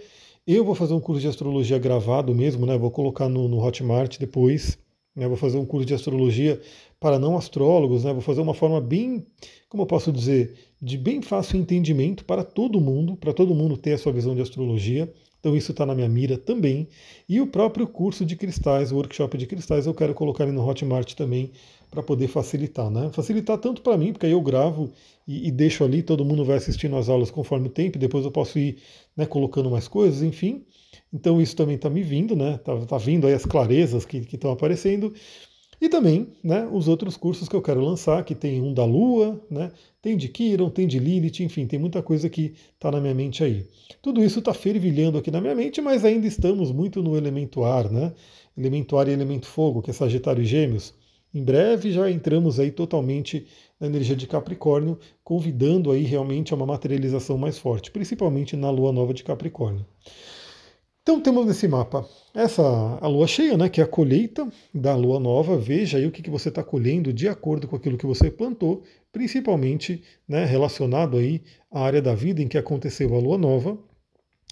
Eu 0.46 0.64
vou 0.64 0.74
fazer 0.74 0.94
um 0.94 1.00
curso 1.00 1.20
de 1.20 1.28
astrologia 1.28 1.78
gravado 1.78 2.34
mesmo, 2.34 2.64
né? 2.64 2.78
Vou 2.78 2.90
colocar 2.90 3.28
no, 3.28 3.48
no 3.48 3.62
Hotmart 3.62 4.18
depois. 4.18 4.78
Né? 5.14 5.26
Vou 5.26 5.36
fazer 5.36 5.58
um 5.58 5.66
curso 5.66 5.86
de 5.86 5.92
astrologia 5.92 6.60
para 7.00 7.18
não 7.18 7.36
astrólogos, 7.36 8.04
né? 8.04 8.12
Vou 8.12 8.22
fazer 8.22 8.40
uma 8.40 8.54
forma 8.54 8.80
bem, 8.80 9.26
como 9.68 9.82
eu 9.82 9.86
posso 9.86 10.12
dizer, 10.12 10.54
de 10.80 10.96
bem 10.96 11.20
fácil 11.20 11.58
entendimento 11.58 12.24
para 12.24 12.44
todo 12.44 12.80
mundo, 12.80 13.16
para 13.16 13.32
todo 13.32 13.54
mundo 13.54 13.76
ter 13.76 13.94
a 13.94 13.98
sua 13.98 14.12
visão 14.12 14.34
de 14.34 14.42
astrologia. 14.42 15.12
Então 15.40 15.56
isso 15.56 15.72
está 15.72 15.84
na 15.84 15.94
minha 15.94 16.08
mira 16.08 16.38
também. 16.38 16.86
E 17.28 17.40
o 17.40 17.46
próprio 17.46 17.86
curso 17.88 18.24
de 18.24 18.36
cristais, 18.36 18.92
o 18.92 18.96
workshop 18.96 19.36
de 19.36 19.46
cristais, 19.46 19.86
eu 19.86 19.94
quero 19.94 20.14
colocar 20.14 20.44
ali 20.44 20.52
no 20.52 20.66
Hotmart 20.66 21.14
também 21.14 21.50
para 21.90 22.02
poder 22.02 22.28
facilitar, 22.28 22.90
né? 22.90 23.10
Facilitar 23.12 23.58
tanto 23.58 23.82
para 23.82 23.96
mim, 23.96 24.12
porque 24.12 24.26
aí 24.26 24.32
eu 24.32 24.40
gravo 24.40 24.92
e, 25.26 25.48
e, 25.48 25.50
deixo 25.50 25.84
ali, 25.84 26.02
todo 26.02 26.24
mundo 26.24 26.44
vai 26.44 26.56
assistindo 26.56 26.96
as 26.96 27.08
aulas 27.08 27.30
conforme 27.30 27.66
o 27.66 27.70
tempo, 27.70 27.98
depois 27.98 28.24
eu 28.24 28.30
posso 28.30 28.58
ir 28.58 28.78
né, 29.16 29.26
colocando 29.26 29.70
mais 29.70 29.88
coisas, 29.88 30.22
enfim. 30.22 30.64
Então 31.12 31.40
isso 31.40 31.56
também 31.56 31.76
está 31.76 31.90
me 31.90 32.02
vindo, 32.02 32.36
né? 32.36 32.58
Tá, 32.58 32.76
tá 32.86 32.98
vindo 32.98 33.26
aí 33.26 33.34
as 33.34 33.44
clarezas 33.44 34.04
que 34.04 34.18
estão 34.18 34.52
aparecendo. 34.52 35.12
E 35.80 35.88
também 35.88 36.28
né, 36.44 36.68
os 36.70 36.88
outros 36.88 37.16
cursos 37.16 37.48
que 37.48 37.56
eu 37.56 37.62
quero 37.62 37.80
lançar, 37.80 38.22
que 38.22 38.34
tem 38.34 38.60
um 38.60 38.74
da 38.74 38.84
Lua, 38.84 39.42
né, 39.50 39.72
tem 40.02 40.14
de 40.14 40.28
Kiron, 40.28 40.68
tem 40.68 40.86
de 40.86 40.98
Lilith, 40.98 41.40
enfim, 41.42 41.66
tem 41.66 41.78
muita 41.78 42.02
coisa 42.02 42.28
que 42.28 42.54
está 42.74 42.90
na 42.90 43.00
minha 43.00 43.14
mente 43.14 43.42
aí. 43.42 43.66
Tudo 44.02 44.22
isso 44.22 44.40
está 44.40 44.52
fervilhando 44.52 45.16
aqui 45.16 45.30
na 45.30 45.40
minha 45.40 45.54
mente, 45.54 45.80
mas 45.80 46.04
ainda 46.04 46.26
estamos 46.26 46.70
muito 46.70 47.02
no 47.02 47.16
elemento 47.16 47.64
ar, 47.64 47.90
né? 47.90 48.12
Elemento 48.56 48.98
ar 48.98 49.08
e 49.08 49.12
elemento 49.12 49.46
fogo, 49.46 49.80
que 49.80 49.90
é 49.90 49.94
Sagitário 49.94 50.42
e 50.42 50.46
Gêmeos. 50.46 50.92
Em 51.32 51.44
breve 51.44 51.92
já 51.92 52.10
entramos 52.10 52.58
aí 52.58 52.72
totalmente 52.72 53.46
na 53.78 53.86
energia 53.86 54.16
de 54.16 54.26
Capricórnio, 54.26 54.98
convidando 55.22 55.92
aí 55.92 56.02
realmente 56.02 56.52
a 56.52 56.56
uma 56.56 56.66
materialização 56.66 57.38
mais 57.38 57.58
forte, 57.58 57.90
principalmente 57.90 58.56
na 58.56 58.70
lua 58.70 58.92
nova 58.92 59.14
de 59.14 59.22
Capricórnio. 59.22 59.86
Então 61.02 61.20
temos 61.20 61.46
nesse 61.46 61.66
mapa 61.66 62.06
essa 62.34 62.62
a 63.00 63.08
lua 63.08 63.26
cheia, 63.26 63.56
né, 63.56 63.68
que 63.68 63.80
é 63.80 63.84
a 63.84 63.86
colheita 63.86 64.46
da 64.72 64.94
lua 64.94 65.18
nova. 65.18 65.56
Veja 65.56 65.98
aí 65.98 66.06
o 66.06 66.10
que, 66.10 66.22
que 66.22 66.30
você 66.30 66.50
está 66.50 66.62
colhendo 66.62 67.12
de 67.12 67.26
acordo 67.26 67.66
com 67.66 67.74
aquilo 67.74 67.96
que 67.96 68.06
você 68.06 68.30
plantou, 68.30 68.82
principalmente 69.10 70.02
né, 70.28 70.44
relacionado 70.44 71.16
aí 71.16 71.42
à 71.70 71.80
área 71.80 72.02
da 72.02 72.14
vida 72.14 72.42
em 72.42 72.48
que 72.48 72.58
aconteceu 72.58 73.14
a 73.14 73.18
lua 73.18 73.38
nova. 73.38 73.78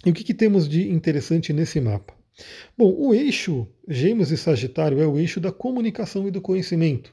E 0.06 0.10
o 0.10 0.14
que, 0.14 0.24
que 0.24 0.34
temos 0.34 0.68
de 0.68 0.90
interessante 0.90 1.52
nesse 1.52 1.80
mapa? 1.80 2.17
Bom, 2.76 2.94
o 2.96 3.14
eixo 3.14 3.66
Gêmeos 3.88 4.30
e 4.30 4.36
Sagitário 4.36 5.00
é 5.00 5.06
o 5.06 5.18
eixo 5.18 5.40
da 5.40 5.52
comunicação 5.52 6.28
e 6.28 6.30
do 6.30 6.40
conhecimento. 6.40 7.12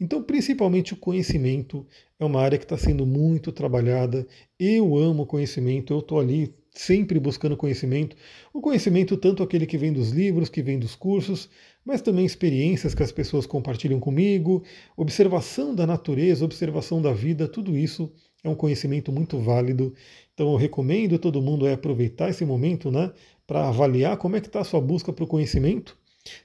Então, 0.00 0.22
principalmente 0.22 0.92
o 0.92 0.96
conhecimento 0.96 1.86
é 2.18 2.24
uma 2.24 2.40
área 2.40 2.58
que 2.58 2.64
está 2.64 2.76
sendo 2.76 3.06
muito 3.06 3.52
trabalhada. 3.52 4.26
Eu 4.58 4.96
amo 4.96 5.26
conhecimento, 5.26 5.92
eu 5.92 6.00
estou 6.00 6.18
ali 6.18 6.54
sempre 6.74 7.20
buscando 7.20 7.56
conhecimento. 7.56 8.16
O 8.52 8.60
conhecimento, 8.60 9.16
tanto 9.16 9.42
aquele 9.42 9.66
que 9.66 9.78
vem 9.78 9.92
dos 9.92 10.10
livros, 10.10 10.48
que 10.48 10.62
vem 10.62 10.78
dos 10.78 10.96
cursos, 10.96 11.48
mas 11.84 12.02
também 12.02 12.24
experiências 12.24 12.94
que 12.94 13.02
as 13.02 13.12
pessoas 13.12 13.46
compartilham 13.46 14.00
comigo, 14.00 14.64
observação 14.96 15.74
da 15.74 15.86
natureza, 15.86 16.44
observação 16.44 17.00
da 17.00 17.12
vida, 17.12 17.46
tudo 17.46 17.76
isso 17.76 18.12
é 18.42 18.48
um 18.48 18.54
conhecimento 18.54 19.12
muito 19.12 19.38
válido. 19.38 19.94
Então 20.34 20.50
eu 20.50 20.56
recomendo 20.56 21.18
todo 21.18 21.40
mundo 21.40 21.66
é 21.66 21.72
aproveitar 21.72 22.28
esse 22.28 22.44
momento 22.44 22.90
né, 22.90 23.12
para 23.46 23.68
avaliar 23.68 24.16
como 24.16 24.36
é 24.36 24.40
que 24.40 24.46
está 24.46 24.60
a 24.60 24.64
sua 24.64 24.80
busca 24.80 25.12
para 25.12 25.24
o 25.24 25.28
conhecimento. 25.28 25.96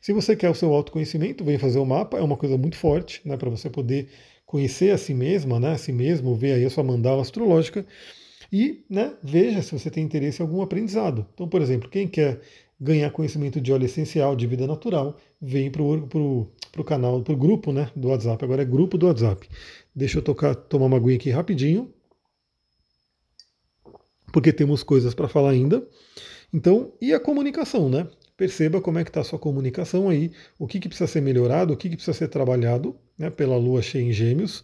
Se 0.01 0.11
você 0.11 0.35
quer 0.35 0.49
o 0.49 0.55
seu 0.55 0.73
autoconhecimento, 0.73 1.43
vem 1.43 1.57
fazer 1.57 1.79
o 1.79 1.85
mapa, 1.85 2.17
é 2.17 2.21
uma 2.21 2.35
coisa 2.35 2.57
muito 2.57 2.75
forte 2.75 3.21
né, 3.25 3.37
para 3.37 3.49
você 3.49 3.69
poder 3.69 4.09
conhecer 4.45 4.91
a 4.91 4.97
si 4.97 5.13
mesma, 5.13 5.59
né, 5.59 5.71
a 5.71 5.77
si 5.77 5.93
mesmo, 5.93 6.35
ver 6.35 6.53
aí 6.53 6.65
a 6.65 6.69
sua 6.69 6.83
mandala 6.83 7.21
astrológica 7.21 7.85
e 8.51 8.83
né, 8.89 9.13
veja 9.23 9.61
se 9.61 9.77
você 9.77 9.89
tem 9.89 10.03
interesse 10.03 10.41
em 10.41 10.45
algum 10.45 10.61
aprendizado. 10.61 11.25
Então, 11.33 11.47
por 11.47 11.61
exemplo, 11.61 11.89
quem 11.89 12.07
quer 12.07 12.41
ganhar 12.79 13.11
conhecimento 13.11 13.59
de 13.59 13.71
óleo 13.71 13.85
essencial, 13.85 14.35
de 14.35 14.47
vida 14.47 14.65
natural, 14.65 15.17
vem 15.41 15.69
para 15.69 15.83
o 15.83 16.83
canal, 16.85 17.21
para 17.21 17.33
o 17.33 17.37
grupo 17.37 17.71
né, 17.71 17.91
do 17.95 18.07
WhatsApp. 18.07 18.43
Agora 18.43 18.61
é 18.61 18.65
grupo 18.65 18.97
do 18.97 19.07
WhatsApp. 19.07 19.47
Deixa 19.93 20.17
eu 20.17 20.21
tocar, 20.21 20.55
tomar 20.55 20.85
uma 20.85 20.97
aguinha 20.97 21.15
aqui 21.15 21.29
rapidinho, 21.29 21.93
porque 24.31 24.53
temos 24.53 24.81
coisas 24.81 25.13
para 25.13 25.27
falar 25.27 25.51
ainda. 25.51 25.85
Então, 26.53 26.93
e 27.01 27.13
a 27.13 27.19
comunicação, 27.19 27.89
né? 27.89 28.07
Perceba 28.35 28.81
como 28.81 28.99
é 28.99 29.03
que 29.03 29.09
está 29.09 29.21
a 29.21 29.23
sua 29.23 29.37
comunicação 29.37 30.09
aí, 30.09 30.31
o 30.57 30.65
que, 30.65 30.79
que 30.79 30.87
precisa 30.87 31.07
ser 31.07 31.21
melhorado, 31.21 31.73
o 31.73 31.77
que, 31.77 31.89
que 31.89 31.95
precisa 31.95 32.17
ser 32.17 32.29
trabalhado 32.29 32.95
né, 33.17 33.29
pela 33.29 33.57
lua 33.57 33.81
cheia 33.81 34.03
em 34.03 34.13
gêmeos. 34.13 34.63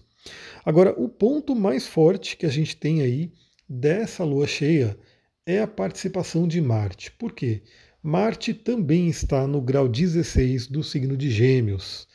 Agora, 0.63 0.93
o 0.97 1.09
ponto 1.09 1.55
mais 1.55 1.85
forte 1.85 2.37
que 2.37 2.45
a 2.45 2.49
gente 2.49 2.75
tem 2.75 3.01
aí 3.01 3.31
dessa 3.67 4.23
lua 4.23 4.47
cheia 4.47 4.97
é 5.45 5.61
a 5.61 5.67
participação 5.67 6.47
de 6.47 6.59
Marte. 6.61 7.11
Por 7.11 7.33
quê? 7.33 7.61
Marte 8.01 8.53
também 8.53 9.07
está 9.07 9.45
no 9.45 9.61
grau 9.61 9.87
16 9.87 10.67
do 10.67 10.83
signo 10.83 11.17
de 11.17 11.29
Gêmeos. 11.29 12.07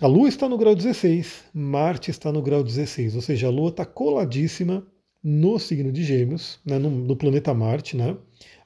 A 0.00 0.06
Lua 0.06 0.28
está 0.28 0.48
no 0.48 0.56
grau 0.56 0.74
16, 0.74 1.44
Marte 1.52 2.10
está 2.10 2.32
no 2.32 2.40
grau 2.40 2.62
16, 2.62 3.16
ou 3.16 3.20
seja, 3.20 3.46
a 3.46 3.50
Lua 3.50 3.68
está 3.68 3.84
coladíssima 3.84 4.86
no 5.22 5.58
signo 5.58 5.92
de 5.92 6.02
Gêmeos, 6.02 6.58
né, 6.64 6.78
no, 6.78 6.90
no, 6.90 7.16
planeta 7.16 7.52
Marte. 7.52 7.96
Né? 7.96 8.16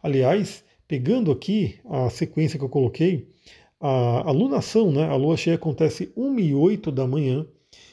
Aliás, 0.03 0.65
pegando 0.87 1.33
aqui 1.33 1.79
a 1.85 2.09
sequência 2.11 2.59
que 2.59 2.65
eu 2.65 2.69
coloquei, 2.69 3.29
a, 3.81 4.29
a 4.29 4.31
lunação, 4.31 4.93
né, 4.93 5.05
a 5.09 5.17
Lua 5.17 5.37
cheia 5.37 5.57
acontece 5.57 6.13
1 6.17 6.39
e 6.39 6.55
8 6.55 6.91
da 6.91 7.07
manhã 7.07 7.47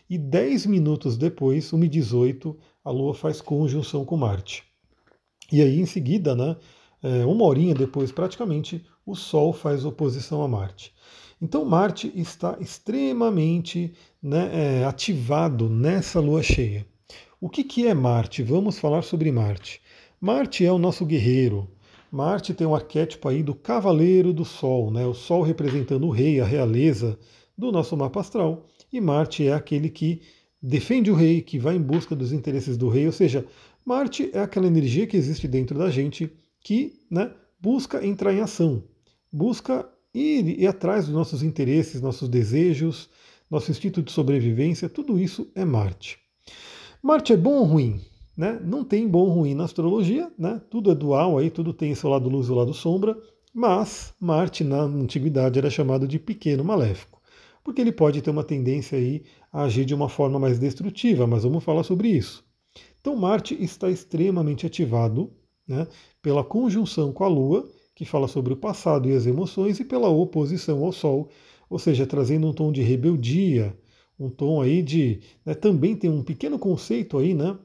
e 0.09 0.17
10 0.17 0.65
minutos 0.67 1.17
depois, 1.17 1.71
1 1.73 1.83
e 1.83 1.87
18, 1.87 2.57
a 2.83 2.91
Lua 2.91 3.13
faz 3.13 3.41
conjunção 3.41 4.05
com 4.05 4.17
Marte. 4.17 4.63
E 5.51 5.61
aí, 5.61 5.79
em 5.79 5.85
seguida, 5.85 6.35
né, 6.35 6.55
é, 7.03 7.25
uma 7.25 7.45
horinha 7.45 7.73
depois, 7.73 8.11
praticamente, 8.11 8.85
o 9.05 9.15
Sol 9.15 9.51
faz 9.51 9.83
oposição 9.85 10.43
a 10.43 10.47
Marte. 10.47 10.93
Então, 11.41 11.65
Marte 11.65 12.11
está 12.15 12.57
extremamente 12.59 13.93
né, 14.21 14.81
é, 14.81 14.85
ativado 14.85 15.67
nessa 15.67 16.19
lua 16.19 16.43
cheia. 16.43 16.85
O 17.43 17.49
que, 17.49 17.63
que 17.63 17.87
é 17.87 17.93
Marte? 17.95 18.43
Vamos 18.43 18.77
falar 18.77 19.01
sobre 19.01 19.31
Marte. 19.31 19.81
Marte 20.21 20.63
é 20.63 20.71
o 20.71 20.77
nosso 20.77 21.03
guerreiro. 21.03 21.67
Marte 22.11 22.53
tem 22.53 22.67
um 22.67 22.75
arquétipo 22.75 23.27
aí 23.27 23.41
do 23.41 23.55
cavaleiro 23.55 24.31
do 24.31 24.45
Sol, 24.45 24.91
né? 24.91 25.07
o 25.07 25.15
Sol 25.15 25.41
representando 25.41 26.05
o 26.05 26.11
rei, 26.11 26.39
a 26.39 26.45
realeza 26.45 27.17
do 27.57 27.71
nosso 27.71 27.97
mapa 27.97 28.19
astral, 28.19 28.67
e 28.93 29.01
Marte 29.01 29.47
é 29.47 29.53
aquele 29.53 29.89
que 29.89 30.21
defende 30.61 31.09
o 31.09 31.15
rei, 31.15 31.41
que 31.41 31.57
vai 31.57 31.75
em 31.77 31.81
busca 31.81 32.15
dos 32.15 32.31
interesses 32.31 32.77
do 32.77 32.89
rei, 32.89 33.07
ou 33.07 33.11
seja, 33.11 33.43
Marte 33.83 34.29
é 34.31 34.39
aquela 34.39 34.67
energia 34.67 35.07
que 35.07 35.17
existe 35.17 35.47
dentro 35.47 35.79
da 35.79 35.89
gente 35.89 36.31
que 36.59 36.93
né, 37.09 37.31
busca 37.59 38.05
entrar 38.05 38.31
em 38.31 38.41
ação, 38.41 38.83
busca 39.33 39.89
ir, 40.13 40.59
ir 40.61 40.67
atrás 40.67 41.05
dos 41.05 41.15
nossos 41.15 41.41
interesses, 41.41 42.01
nossos 42.01 42.29
desejos, 42.29 43.09
nosso 43.49 43.71
instinto 43.71 44.03
de 44.03 44.11
sobrevivência, 44.11 44.87
tudo 44.87 45.19
isso 45.19 45.51
é 45.55 45.65
Marte. 45.65 46.19
Marte 47.01 47.33
é 47.33 47.37
bom 47.37 47.53
ou 47.55 47.63
ruim? 47.63 47.99
Né? 48.37 48.59
Não 48.63 48.83
tem 48.83 49.07
bom 49.07 49.21
ou 49.21 49.29
ruim 49.29 49.55
na 49.55 49.63
astrologia, 49.63 50.31
né? 50.37 50.61
tudo 50.69 50.91
é 50.91 50.95
dual, 50.95 51.37
aí 51.37 51.49
tudo 51.49 51.73
tem 51.73 51.95
seu 51.95 52.09
lado 52.09 52.29
luz 52.29 52.47
e 52.47 52.51
o 52.51 52.55
lado 52.55 52.73
sombra, 52.75 53.17
mas 53.51 54.13
Marte 54.19 54.63
na 54.63 54.81
antiguidade 54.81 55.57
era 55.57 55.69
chamado 55.69 56.07
de 56.07 56.19
pequeno 56.19 56.63
maléfico, 56.63 57.19
porque 57.63 57.81
ele 57.81 57.91
pode 57.91 58.21
ter 58.21 58.29
uma 58.29 58.43
tendência 58.43 58.97
aí 58.97 59.23
a 59.51 59.63
agir 59.63 59.83
de 59.83 59.95
uma 59.95 60.07
forma 60.07 60.39
mais 60.39 60.59
destrutiva, 60.59 61.25
mas 61.25 61.43
vamos 61.43 61.63
falar 61.63 61.83
sobre 61.83 62.07
isso. 62.07 62.45
Então 62.99 63.15
Marte 63.15 63.55
está 63.61 63.89
extremamente 63.89 64.67
ativado 64.67 65.31
né, 65.67 65.87
pela 66.21 66.43
conjunção 66.43 67.11
com 67.11 67.23
a 67.23 67.27
Lua, 67.27 67.67
que 67.95 68.05
fala 68.05 68.27
sobre 68.27 68.53
o 68.53 68.57
passado 68.57 69.09
e 69.09 69.15
as 69.15 69.25
emoções, 69.25 69.79
e 69.79 69.83
pela 69.83 70.07
oposição 70.07 70.83
ao 70.83 70.91
Sol, 70.91 71.29
ou 71.67 71.79
seja, 71.79 72.05
trazendo 72.05 72.47
um 72.47 72.53
tom 72.53 72.71
de 72.71 72.81
rebeldia, 72.81 73.75
um 74.21 74.29
tom 74.29 74.61
aí 74.61 74.83
de. 74.83 75.19
Né, 75.43 75.53
também 75.55 75.95
tem 75.95 76.09
um 76.09 76.23
pequeno 76.23 76.59
conceito 76.59 77.17
aí, 77.17 77.33
né? 77.33 77.57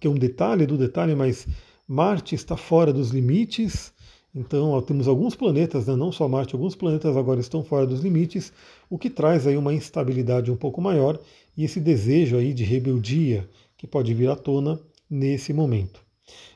Que 0.00 0.08
é 0.08 0.10
um 0.10 0.14
detalhe 0.14 0.66
do 0.66 0.76
detalhe, 0.76 1.14
mas 1.14 1.46
Marte 1.86 2.34
está 2.34 2.56
fora 2.56 2.92
dos 2.92 3.10
limites. 3.10 3.92
Então, 4.34 4.70
ó, 4.70 4.82
temos 4.82 5.08
alguns 5.08 5.34
planetas, 5.34 5.86
né, 5.86 5.96
não 5.96 6.12
só 6.12 6.28
Marte, 6.28 6.54
alguns 6.54 6.74
planetas 6.74 7.16
agora 7.16 7.40
estão 7.40 7.64
fora 7.64 7.86
dos 7.86 8.02
limites, 8.02 8.52
o 8.90 8.98
que 8.98 9.08
traz 9.08 9.46
aí 9.46 9.56
uma 9.56 9.72
instabilidade 9.72 10.50
um 10.50 10.56
pouco 10.56 10.82
maior 10.82 11.18
e 11.56 11.64
esse 11.64 11.80
desejo 11.80 12.36
aí 12.36 12.52
de 12.52 12.62
rebeldia 12.62 13.48
que 13.76 13.86
pode 13.86 14.12
vir 14.12 14.28
à 14.28 14.36
tona 14.36 14.78
nesse 15.08 15.52
momento. 15.52 16.02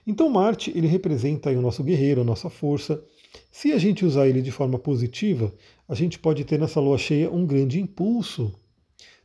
Então, 0.07 0.29
Marte 0.29 0.71
ele 0.77 0.87
representa 0.87 1.49
aí 1.49 1.57
o 1.57 1.63
nosso 1.63 1.83
guerreiro, 1.83 2.21
a 2.21 2.25
nossa 2.25 2.51
força. 2.51 3.03
Se 3.51 3.73
a 3.73 3.79
gente 3.79 4.05
usar 4.05 4.29
ele 4.29 4.43
de 4.43 4.53
forma 4.53 4.79
positiva, 4.79 5.53
a 5.89 5.95
gente 5.95 6.19
pode 6.19 6.45
ter 6.45 6.59
nessa 6.59 6.79
lua 6.79 6.99
cheia 6.99 7.31
um 7.31 7.47
grande 7.47 7.81
impulso 7.81 8.53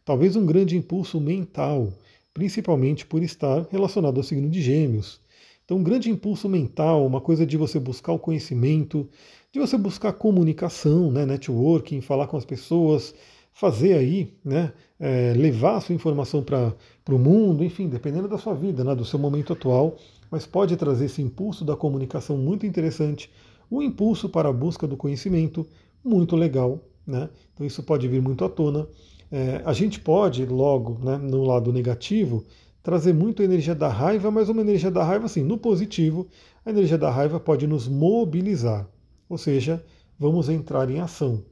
talvez 0.07 0.37
um 0.37 0.45
grande 0.45 0.77
impulso 0.77 1.19
mental, 1.19 1.91
principalmente 2.33 3.05
por 3.05 3.21
estar 3.21 3.67
relacionado 3.69 4.15
ao 4.15 4.23
signo 4.23 4.49
de 4.49 4.61
Gêmeos. 4.61 5.19
Então, 5.65 5.75
um 5.75 5.83
grande 5.83 6.09
impulso 6.09 6.47
mental, 6.47 7.05
uma 7.05 7.19
coisa 7.19 7.45
de 7.45 7.57
você 7.57 7.77
buscar 7.77 8.13
o 8.13 8.19
conhecimento, 8.19 9.05
de 9.51 9.59
você 9.59 9.77
buscar 9.77 10.13
comunicação, 10.13 11.11
né, 11.11 11.25
networking, 11.25 11.99
falar 11.99 12.27
com 12.27 12.37
as 12.37 12.45
pessoas, 12.45 13.13
fazer 13.51 13.95
aí, 13.95 14.33
né, 14.45 14.71
é, 14.97 15.33
levar 15.35 15.75
a 15.75 15.81
sua 15.81 15.93
informação 15.93 16.41
para 16.41 16.73
o 17.09 17.19
mundo, 17.19 17.61
enfim, 17.61 17.89
dependendo 17.89 18.29
da 18.29 18.37
sua 18.37 18.53
vida, 18.53 18.85
né, 18.85 18.95
do 18.95 19.03
seu 19.03 19.19
momento 19.19 19.51
atual, 19.51 19.97
mas 20.31 20.45
pode 20.45 20.77
trazer 20.77 21.07
esse 21.07 21.21
impulso 21.21 21.65
da 21.65 21.75
comunicação 21.75 22.37
muito 22.37 22.65
interessante, 22.65 23.29
o 23.69 23.83
impulso 23.83 24.29
para 24.29 24.47
a 24.47 24.53
busca 24.53 24.87
do 24.87 24.95
conhecimento, 24.95 25.67
muito 26.01 26.33
legal. 26.37 26.79
Né? 27.05 27.29
Então 27.53 27.67
isso 27.67 27.83
pode 27.83 28.07
vir 28.07 28.21
muito 28.21 28.45
à 28.45 28.49
tona. 28.49 28.87
É, 29.31 29.62
a 29.65 29.74
gente 29.74 30.00
pode, 30.00 30.46
logo, 30.46 30.98
né, 31.03 31.17
no 31.17 31.43
lado 31.43 31.74
negativo, 31.74 32.46
trazer 32.81 33.13
muito 33.13 33.41
a 33.41 33.46
energia 33.46 33.75
da 33.75 33.89
raiva, 33.89 34.31
mas 34.31 34.50
uma 34.50 34.62
energia 34.62 34.89
da 34.89 35.03
raiva, 35.03 35.25
assim, 35.25 35.43
no 35.43 35.57
positivo, 35.57 36.27
a 36.65 36.69
energia 36.69 36.98
da 36.98 37.10
raiva 37.10 37.39
pode 37.39 37.67
nos 37.67 37.88
mobilizar. 37.88 38.88
Ou 39.27 39.38
seja, 39.38 39.84
vamos 40.17 40.48
entrar 40.48 40.89
em 40.89 41.00
ação, 41.00 41.43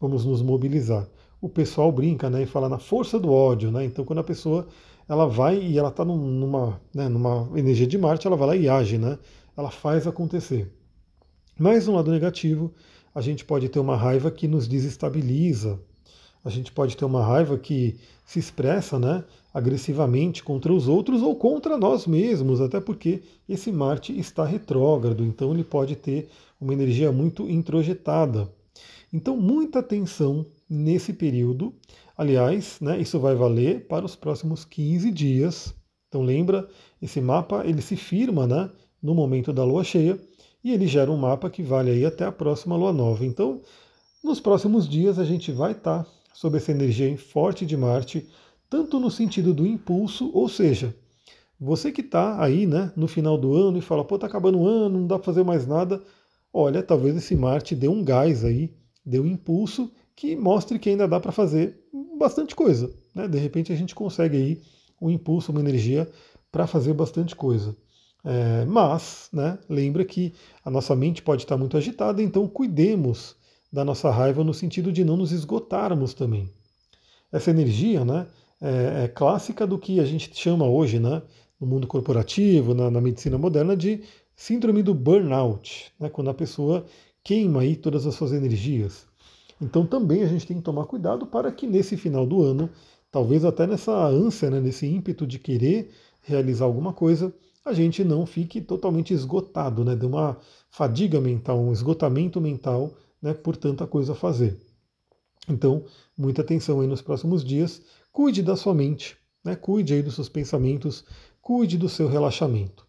vamos 0.00 0.24
nos 0.24 0.42
mobilizar. 0.42 1.08
O 1.40 1.48
pessoal 1.48 1.90
brinca 1.92 2.28
né, 2.28 2.42
e 2.42 2.46
fala 2.46 2.68
na 2.68 2.78
força 2.78 3.18
do 3.18 3.32
ódio. 3.32 3.70
Né? 3.70 3.84
Então, 3.84 4.04
quando 4.04 4.18
a 4.18 4.24
pessoa 4.24 4.66
ela 5.08 5.26
vai 5.26 5.60
e 5.60 5.78
ela 5.78 5.88
está 5.88 6.04
numa, 6.04 6.80
né, 6.94 7.08
numa 7.08 7.48
energia 7.56 7.86
de 7.86 7.96
Marte, 7.96 8.26
ela 8.26 8.36
vai 8.36 8.48
lá 8.48 8.56
e 8.56 8.68
age, 8.68 8.98
né? 8.98 9.18
ela 9.56 9.70
faz 9.70 10.06
acontecer. 10.06 10.72
Mas 11.58 11.86
no 11.86 11.94
lado 11.94 12.10
negativo, 12.10 12.72
a 13.14 13.20
gente 13.20 13.44
pode 13.44 13.68
ter 13.68 13.78
uma 13.78 13.96
raiva 13.96 14.30
que 14.30 14.48
nos 14.48 14.66
desestabiliza, 14.66 15.80
a 16.44 16.50
gente 16.50 16.72
pode 16.72 16.96
ter 16.96 17.04
uma 17.04 17.24
raiva 17.24 17.58
que 17.58 17.98
se 18.24 18.38
expressa 18.38 18.98
né, 18.98 19.24
agressivamente 19.52 20.42
contra 20.42 20.72
os 20.72 20.88
outros 20.88 21.22
ou 21.22 21.34
contra 21.36 21.76
nós 21.76 22.06
mesmos, 22.06 22.60
até 22.60 22.80
porque 22.80 23.22
esse 23.48 23.72
Marte 23.72 24.16
está 24.18 24.44
retrógrado, 24.44 25.24
então 25.24 25.52
ele 25.52 25.64
pode 25.64 25.96
ter 25.96 26.28
uma 26.60 26.72
energia 26.72 27.10
muito 27.10 27.48
introjetada. 27.48 28.48
Então, 29.12 29.36
muita 29.36 29.80
atenção 29.80 30.46
nesse 30.68 31.12
período. 31.12 31.74
Aliás, 32.16 32.78
né, 32.80 33.00
isso 33.00 33.18
vai 33.18 33.34
valer 33.34 33.86
para 33.88 34.04
os 34.04 34.14
próximos 34.14 34.64
15 34.64 35.10
dias. 35.10 35.74
Então, 36.08 36.22
lembra, 36.22 36.68
esse 37.02 37.20
mapa 37.20 37.64
ele 37.66 37.82
se 37.82 37.96
firma 37.96 38.46
né, 38.46 38.70
no 39.02 39.14
momento 39.14 39.52
da 39.52 39.64
lua 39.64 39.82
cheia 39.82 40.20
e 40.62 40.72
ele 40.72 40.86
gera 40.86 41.10
um 41.10 41.16
mapa 41.16 41.50
que 41.50 41.62
vale 41.62 41.90
aí 41.90 42.04
até 42.04 42.24
a 42.24 42.32
próxima 42.32 42.76
lua 42.76 42.92
nova. 42.92 43.24
Então, 43.24 43.60
nos 44.22 44.38
próximos 44.38 44.88
dias 44.88 45.18
a 45.18 45.24
gente 45.24 45.50
vai 45.50 45.72
estar 45.72 46.04
tá 46.04 46.10
sob 46.32 46.56
essa 46.56 46.70
energia 46.70 47.16
forte 47.18 47.66
de 47.66 47.76
Marte, 47.76 48.28
tanto 48.68 49.00
no 49.00 49.10
sentido 49.10 49.52
do 49.52 49.66
impulso, 49.66 50.30
ou 50.32 50.48
seja, 50.48 50.94
você 51.58 51.92
que 51.92 52.00
está 52.00 52.42
aí 52.42 52.66
né, 52.66 52.92
no 52.96 53.06
final 53.06 53.36
do 53.36 53.54
ano 53.54 53.78
e 53.78 53.82
fala, 53.82 54.04
pô, 54.04 54.18
tá 54.18 54.26
acabando 54.26 54.58
o 54.58 54.66
ano, 54.66 55.00
não 55.00 55.06
dá 55.06 55.16
para 55.16 55.26
fazer 55.26 55.44
mais 55.44 55.66
nada, 55.66 56.02
olha, 56.52 56.82
talvez 56.82 57.16
esse 57.16 57.36
Marte 57.36 57.74
dê 57.74 57.88
um 57.88 58.02
gás 58.02 58.44
aí, 58.44 58.72
dê 59.04 59.20
um 59.20 59.26
impulso 59.26 59.90
que 60.16 60.36
mostre 60.36 60.78
que 60.78 60.90
ainda 60.90 61.08
dá 61.08 61.18
para 61.18 61.32
fazer 61.32 61.80
bastante 62.18 62.54
coisa. 62.54 62.90
Né? 63.14 63.26
De 63.26 63.38
repente 63.38 63.72
a 63.72 63.76
gente 63.76 63.94
consegue 63.94 64.36
aí 64.36 64.62
um 65.00 65.10
impulso, 65.10 65.50
uma 65.52 65.60
energia 65.60 66.10
para 66.52 66.66
fazer 66.66 66.92
bastante 66.92 67.34
coisa. 67.34 67.76
É, 68.24 68.64
mas, 68.66 69.28
né, 69.32 69.58
lembra 69.68 70.04
que 70.04 70.34
a 70.64 70.70
nossa 70.70 70.94
mente 70.94 71.22
pode 71.22 71.42
estar 71.42 71.56
muito 71.56 71.76
agitada, 71.76 72.22
então 72.22 72.46
cuidemos 72.46 73.34
da 73.72 73.84
nossa 73.84 74.10
raiva 74.10 74.42
no 74.42 74.52
sentido 74.52 74.92
de 74.92 75.04
não 75.04 75.16
nos 75.16 75.32
esgotarmos 75.32 76.14
também. 76.14 76.50
Essa 77.30 77.50
energia 77.50 78.04
né, 78.04 78.26
é, 78.60 79.04
é 79.04 79.08
clássica 79.08 79.66
do 79.66 79.78
que 79.78 80.00
a 80.00 80.04
gente 80.04 80.30
chama 80.34 80.66
hoje, 80.66 80.98
né, 80.98 81.22
no 81.60 81.66
mundo 81.66 81.86
corporativo, 81.86 82.74
na, 82.74 82.90
na 82.90 83.00
medicina 83.00 83.38
moderna, 83.38 83.76
de 83.76 84.02
síndrome 84.34 84.82
do 84.82 84.94
burnout, 84.94 85.92
né, 86.00 86.08
quando 86.08 86.30
a 86.30 86.34
pessoa 86.34 86.84
queima 87.22 87.60
aí 87.60 87.76
todas 87.76 88.06
as 88.06 88.14
suas 88.14 88.32
energias. 88.32 89.06
Então 89.60 89.86
também 89.86 90.22
a 90.22 90.26
gente 90.26 90.46
tem 90.46 90.56
que 90.56 90.62
tomar 90.62 90.86
cuidado 90.86 91.26
para 91.26 91.52
que 91.52 91.66
nesse 91.66 91.96
final 91.96 92.26
do 92.26 92.42
ano, 92.42 92.70
talvez 93.10 93.44
até 93.44 93.66
nessa 93.66 93.92
ânsia, 93.92 94.50
né, 94.50 94.60
nesse 94.60 94.86
ímpeto 94.86 95.26
de 95.26 95.38
querer 95.38 95.90
realizar 96.22 96.64
alguma 96.64 96.92
coisa, 96.92 97.32
a 97.64 97.72
gente 97.72 98.02
não 98.02 98.24
fique 98.24 98.60
totalmente 98.60 99.12
esgotado, 99.12 99.84
né, 99.84 99.94
de 99.94 100.06
uma 100.06 100.38
fadiga 100.70 101.20
mental, 101.20 101.60
um 101.60 101.72
esgotamento 101.72 102.40
mental 102.40 102.92
né, 103.22 103.34
por 103.34 103.56
tanta 103.56 103.86
coisa 103.86 104.12
a 104.12 104.16
fazer. 104.16 104.56
Então, 105.48 105.84
muita 106.16 106.42
atenção 106.42 106.80
aí 106.80 106.86
nos 106.86 107.02
próximos 107.02 107.44
dias. 107.44 107.82
Cuide 108.12 108.42
da 108.42 108.56
sua 108.56 108.74
mente, 108.74 109.16
né, 109.44 109.56
cuide 109.56 109.94
aí 109.94 110.02
dos 110.02 110.14
seus 110.14 110.28
pensamentos, 110.28 111.04
cuide 111.40 111.78
do 111.78 111.88
seu 111.88 112.08
relaxamento. 112.08 112.86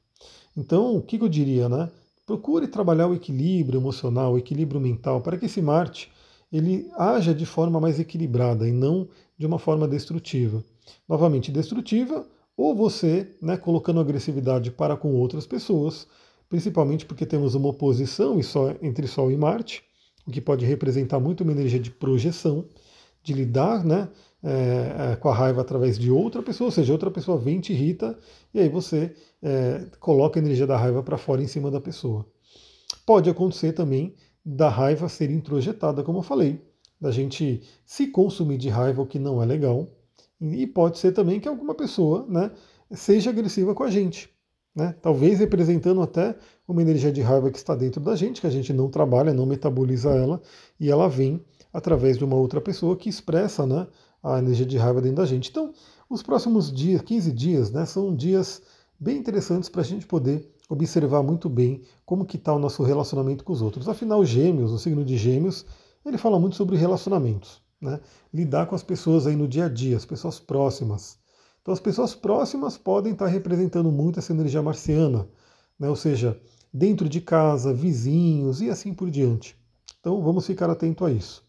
Então, 0.56 0.96
o 0.96 1.02
que 1.02 1.18
eu 1.18 1.30
diria, 1.30 1.70
né? 1.70 1.90
Procure 2.26 2.68
trabalhar 2.68 3.08
o 3.08 3.16
equilíbrio 3.16 3.80
emocional, 3.80 4.34
o 4.34 4.38
equilíbrio 4.38 4.80
mental, 4.80 5.22
para 5.22 5.38
que 5.38 5.46
esse 5.46 5.62
Marte 5.62 6.12
ele 6.52 6.90
haja 6.98 7.34
de 7.34 7.46
forma 7.46 7.80
mais 7.80 8.00
equilibrada 8.00 8.68
e 8.68 8.72
não 8.72 9.08
de 9.38 9.46
uma 9.46 9.58
forma 9.58 9.88
destrutiva. 9.88 10.64
Novamente, 11.08 11.52
destrutiva, 11.52 12.28
ou 12.58 12.76
você 12.76 13.36
né, 13.42 13.56
colocando 13.58 14.00
agressividade 14.00 14.70
para 14.72 14.98
com 14.98 15.16
outras 15.16 15.48
pessoas, 15.48 16.08
principalmente 16.50 17.06
porque 17.06 17.26
temos 17.26 17.56
uma 17.56 17.70
oposição 17.70 18.38
entre 18.82 19.08
Sol 19.08 19.32
e 19.32 19.38
Marte, 19.38 19.84
o 20.28 20.32
que 20.32 20.42
pode 20.42 20.66
representar 20.66 21.20
muito 21.20 21.42
uma 21.44 21.52
energia 21.52 21.80
de 21.80 21.92
projeção, 21.92 22.66
de 23.24 23.34
lidar 23.34 23.84
né, 23.84 24.10
é, 24.44 25.16
com 25.18 25.30
a 25.30 25.34
raiva 25.34 25.62
através 25.62 25.98
de 25.98 26.10
outra 26.10 26.42
pessoa, 26.42 26.68
ou 26.68 26.72
seja, 26.72 26.92
outra 26.92 27.12
pessoa 27.12 27.38
vem, 27.38 27.60
te 27.60 27.74
irrita, 27.74 28.18
e 28.54 28.60
aí 28.60 28.70
você 28.70 29.16
é, 29.42 29.86
coloca 30.00 30.40
a 30.40 30.42
energia 30.44 30.68
da 30.68 30.78
raiva 30.78 31.04
para 31.04 31.18
fora 31.18 31.42
em 31.42 31.48
cima 31.48 31.70
da 31.70 31.80
pessoa. 31.80 32.26
Pode 33.06 33.30
acontecer 33.30 33.74
também 33.74 34.16
da 34.44 34.70
raiva 34.70 35.08
ser 35.08 35.30
introjetada, 35.30 36.04
como 36.04 36.20
eu 36.20 36.24
falei, 36.24 36.62
da 37.00 37.12
gente 37.12 37.62
se 37.86 38.08
consumir 38.08 38.58
de 38.58 38.70
raiva, 38.70 39.02
o 39.02 39.08
que 39.08 39.20
não 39.20 39.42
é 39.42 39.46
legal, 39.46 39.88
e 40.40 40.66
pode 40.66 40.98
ser 40.98 41.12
também 41.12 41.40
que 41.40 41.48
alguma 41.48 41.76
pessoa 41.76 42.26
né, 42.28 42.52
seja 42.92 43.30
agressiva 43.30 43.76
com 43.76 43.84
a 43.84 43.90
gente. 43.90 44.30
Né? 44.76 44.96
Talvez 45.02 45.40
representando 45.40 46.02
até 46.02 46.36
uma 46.68 46.82
energia 46.82 47.12
de 47.12 47.22
raiva 47.22 47.52
que 47.52 47.58
está 47.58 47.76
dentro 47.76 48.00
da 48.00 48.16
gente, 48.16 48.40
que 48.40 48.48
a 48.48 48.52
gente 48.52 48.72
não 48.72 48.90
trabalha, 48.90 49.34
não 49.34 49.46
metaboliza 49.46 50.12
ela, 50.12 50.42
e 50.80 50.90
ela 50.90 51.10
vem 51.10 51.44
através 51.74 52.18
de 52.18 52.24
uma 52.24 52.36
outra 52.36 52.62
pessoa 52.62 52.96
que 52.96 53.10
expressa 53.10 53.66
né, 53.66 53.88
a 54.24 54.40
energia 54.40 54.66
de 54.66 54.78
raiva 54.78 55.02
dentro 55.02 55.18
da 55.18 55.26
gente. 55.26 55.50
Então, 55.50 55.74
os 56.10 56.24
próximos 56.24 56.72
dias, 56.72 57.02
15 57.02 57.32
dias, 57.32 57.72
né, 57.72 57.86
são 57.86 58.16
dias 58.16 58.62
bem 59.00 59.18
interessantes 59.18 59.70
para 59.70 59.82
a 59.82 59.86
gente 59.86 60.06
poder 60.06 60.50
observar 60.70 61.22
muito 61.22 61.50
bem 61.50 61.82
como 62.06 62.26
que 62.26 62.38
está 62.38 62.54
o 62.54 62.60
nosso 62.60 62.84
relacionamento 62.84 63.44
com 63.44 63.52
os 63.52 63.62
outros. 63.62 63.90
Afinal, 63.90 64.24
Gêmeos, 64.24 64.72
o 64.72 64.80
signo 64.80 65.04
de 65.04 65.18
Gêmeos, 65.18 65.66
ele 66.06 66.18
fala 66.18 66.40
muito 66.40 66.56
sobre 66.56 66.78
relacionamentos, 66.78 67.62
né? 67.80 68.00
lidar 68.34 68.68
com 68.68 68.76
as 68.76 68.84
pessoas 68.84 69.28
aí 69.28 69.36
no 69.36 69.48
dia 69.48 69.66
a 69.66 69.70
dia, 69.70 69.98
as 69.98 70.06
pessoas 70.06 70.40
próximas. 70.40 71.21
Então, 71.62 71.74
as 71.74 71.80
pessoas 71.80 72.16
próximas 72.16 72.78
podem 72.78 73.14
estar 73.14 73.28
representando 73.28 73.92
muito 73.92 74.20
essa 74.20 74.34
energia 74.34 74.62
marciana, 74.62 75.28
né? 75.80 75.88
ou 75.88 75.96
seja, 75.96 76.40
dentro 76.74 77.08
de 77.08 77.22
casa, 77.22 77.74
vizinhos 77.74 78.62
e 78.62 78.70
assim 78.70 78.94
por 78.94 79.12
diante. 79.12 79.56
Então, 80.00 80.22
vamos 80.22 80.48
ficar 80.48 80.70
atento 80.70 81.06
a 81.06 81.12
isso. 81.12 81.44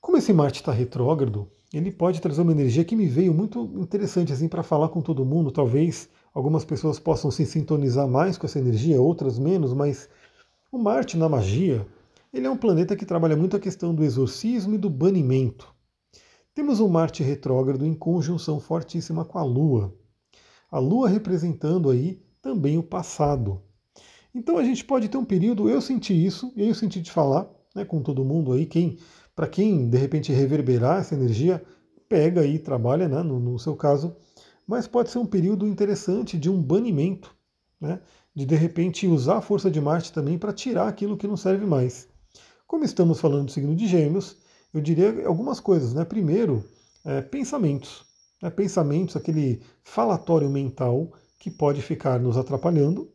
Como 0.00 0.16
esse 0.16 0.32
Marte 0.32 0.60
está 0.60 0.72
retrógrado, 0.72 1.46
ele 1.72 1.92
pode 1.92 2.20
trazer 2.20 2.40
uma 2.40 2.52
energia 2.52 2.84
que 2.84 2.96
me 2.96 3.06
veio 3.06 3.34
muito 3.34 3.62
interessante 3.76 4.32
assim 4.32 4.48
para 4.48 4.62
falar 4.62 4.88
com 4.88 5.02
todo 5.02 5.24
mundo. 5.24 5.50
Talvez 5.50 6.08
algumas 6.34 6.64
pessoas 6.64 6.98
possam 6.98 7.30
se 7.30 7.44
sintonizar 7.44 8.08
mais 8.08 8.38
com 8.38 8.46
essa 8.46 8.58
energia, 8.58 9.00
outras 9.00 9.38
menos, 9.38 9.74
mas 9.74 10.08
o 10.72 10.78
Marte 10.78 11.18
na 11.18 11.28
magia, 11.28 11.86
ele 12.32 12.46
é 12.46 12.50
um 12.50 12.56
planeta 12.56 12.96
que 12.96 13.04
trabalha 13.04 13.36
muito 13.36 13.56
a 13.56 13.60
questão 13.60 13.94
do 13.94 14.02
exorcismo 14.02 14.74
e 14.74 14.78
do 14.78 14.88
banimento. 14.88 15.72
Temos 16.54 16.80
um 16.80 16.88
Marte 16.88 17.22
retrógrado 17.22 17.86
em 17.86 17.94
conjunção 17.94 18.58
fortíssima 18.58 19.24
com 19.24 19.38
a 19.38 19.44
Lua. 19.44 19.94
A 20.70 20.78
Lua 20.78 21.08
representando 21.08 21.88
aí 21.90 22.20
também 22.42 22.76
o 22.76 22.82
passado. 22.82 23.62
Então 24.34 24.58
a 24.58 24.64
gente 24.64 24.84
pode 24.84 25.08
ter 25.08 25.16
um 25.16 25.24
período, 25.24 25.68
eu 25.68 25.80
senti 25.80 26.12
isso, 26.12 26.52
e 26.56 26.68
eu 26.68 26.74
senti 26.74 27.00
de 27.00 27.10
falar 27.10 27.48
né, 27.74 27.84
com 27.84 28.02
todo 28.02 28.24
mundo 28.24 28.52
aí, 28.52 28.66
quem 28.66 28.98
para 29.34 29.46
quem 29.46 29.88
de 29.88 29.96
repente 29.96 30.32
reverberar 30.32 31.00
essa 31.00 31.14
energia, 31.14 31.64
pega 32.08 32.40
aí, 32.40 32.58
trabalha, 32.58 33.08
né, 33.08 33.22
no, 33.22 33.38
no, 33.38 33.58
seu 33.58 33.76
caso, 33.76 34.14
mas 34.66 34.86
pode 34.86 35.10
ser 35.10 35.18
um 35.18 35.26
período 35.26 35.66
interessante 35.66 36.36
de 36.36 36.50
um 36.50 36.60
banimento, 36.60 37.34
né, 37.80 38.00
de 38.34 38.44
de 38.44 38.54
repente 38.54 39.06
usar 39.06 39.38
a 39.38 39.40
força 39.40 39.70
de 39.70 39.80
Marte 39.80 40.12
também 40.12 40.36
para 40.36 40.52
tirar 40.52 40.88
aquilo 40.88 41.16
que 41.16 41.28
não 41.28 41.36
serve 41.36 41.64
mais. 41.64 42.08
Como 42.66 42.84
estamos 42.84 43.20
falando 43.20 43.46
do 43.46 43.52
signo 43.52 43.74
de 43.74 43.86
Gêmeos, 43.86 44.36
eu 44.72 44.80
diria 44.80 45.26
algumas 45.26 45.60
coisas, 45.60 45.94
né? 45.94 46.04
Primeiro, 46.04 46.64
é, 47.04 47.20
pensamentos, 47.20 48.04
né, 48.42 48.50
pensamentos, 48.50 49.16
aquele 49.16 49.60
falatório 49.82 50.48
mental 50.48 51.12
que 51.38 51.50
pode 51.50 51.82
ficar 51.82 52.20
nos 52.20 52.36
atrapalhando. 52.36 53.08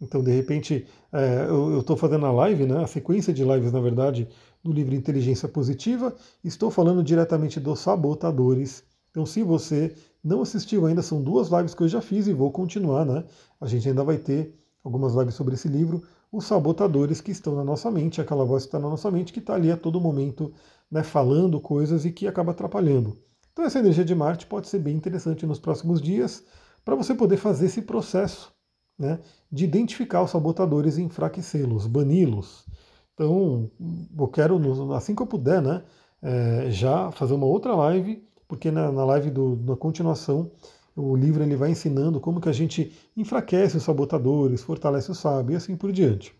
Então, 0.00 0.22
de 0.22 0.32
repente, 0.32 0.86
é, 1.12 1.46
eu 1.48 1.80
estou 1.80 1.96
fazendo 1.96 2.26
a 2.26 2.32
live, 2.32 2.66
né, 2.66 2.82
a 2.82 2.86
sequência 2.86 3.32
de 3.32 3.44
lives, 3.44 3.72
na 3.72 3.80
verdade, 3.80 4.28
do 4.62 4.72
livro 4.72 4.94
Inteligência 4.94 5.48
Positiva. 5.48 6.14
Estou 6.42 6.70
falando 6.70 7.02
diretamente 7.02 7.60
dos 7.60 7.80
sabotadores. 7.80 8.82
Então, 9.10 9.24
se 9.26 9.42
você 9.42 9.94
não 10.22 10.42
assistiu 10.42 10.86
ainda, 10.86 11.02
são 11.02 11.22
duas 11.22 11.48
lives 11.48 11.74
que 11.74 11.82
eu 11.82 11.88
já 11.88 12.00
fiz 12.00 12.26
e 12.26 12.32
vou 12.32 12.50
continuar, 12.50 13.04
né? 13.04 13.24
A 13.60 13.66
gente 13.66 13.88
ainda 13.88 14.02
vai 14.02 14.16
ter 14.18 14.54
algumas 14.82 15.14
lives 15.14 15.34
sobre 15.34 15.54
esse 15.54 15.68
livro. 15.68 16.02
Os 16.30 16.46
sabotadores 16.46 17.20
que 17.20 17.30
estão 17.30 17.54
na 17.54 17.64
nossa 17.64 17.90
mente, 17.90 18.20
aquela 18.20 18.44
voz 18.44 18.62
que 18.64 18.68
está 18.68 18.78
na 18.78 18.88
nossa 18.88 19.10
mente, 19.10 19.32
que 19.32 19.38
está 19.38 19.54
ali 19.54 19.70
a 19.70 19.76
todo 19.76 20.00
momento, 20.00 20.52
né, 20.92 21.02
falando 21.02 21.58
coisas 21.58 22.04
e 22.04 22.12
que 22.12 22.28
acaba 22.28 22.52
atrapalhando. 22.52 23.16
Então, 23.50 23.64
essa 23.64 23.78
energia 23.78 24.04
de 24.04 24.14
Marte 24.14 24.44
pode 24.46 24.68
ser 24.68 24.78
bem 24.78 24.94
interessante 24.94 25.46
nos 25.46 25.58
próximos 25.58 26.02
dias 26.02 26.44
para 26.84 26.94
você 26.94 27.14
poder 27.14 27.38
fazer 27.38 27.66
esse 27.66 27.80
processo 27.80 28.52
né, 28.98 29.18
de 29.50 29.64
identificar 29.64 30.22
os 30.22 30.30
sabotadores 30.30 30.98
e 30.98 31.02
enfraquecê-los, 31.02 31.86
bani-los. 31.86 32.66
Então, 33.14 33.70
eu 34.18 34.28
quero, 34.28 34.60
assim 34.94 35.14
que 35.14 35.22
eu 35.22 35.26
puder, 35.26 35.62
né, 35.62 35.82
é, 36.20 36.70
já 36.70 37.10
fazer 37.10 37.32
uma 37.32 37.46
outra 37.46 37.74
live, 37.74 38.22
porque 38.46 38.70
na, 38.70 38.92
na 38.92 39.04
live 39.06 39.30
do, 39.30 39.56
na 39.64 39.76
continuação, 39.76 40.50
o 40.94 41.16
livro 41.16 41.42
ele 41.42 41.56
vai 41.56 41.70
ensinando 41.70 42.20
como 42.20 42.40
que 42.40 42.50
a 42.50 42.52
gente 42.52 42.92
enfraquece 43.16 43.78
os 43.78 43.82
sabotadores, 43.82 44.62
fortalece 44.62 45.10
o 45.10 45.14
sábio 45.14 45.54
e 45.54 45.56
assim 45.56 45.74
por 45.74 45.90
diante. 45.90 46.34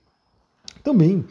Também 0.83 1.25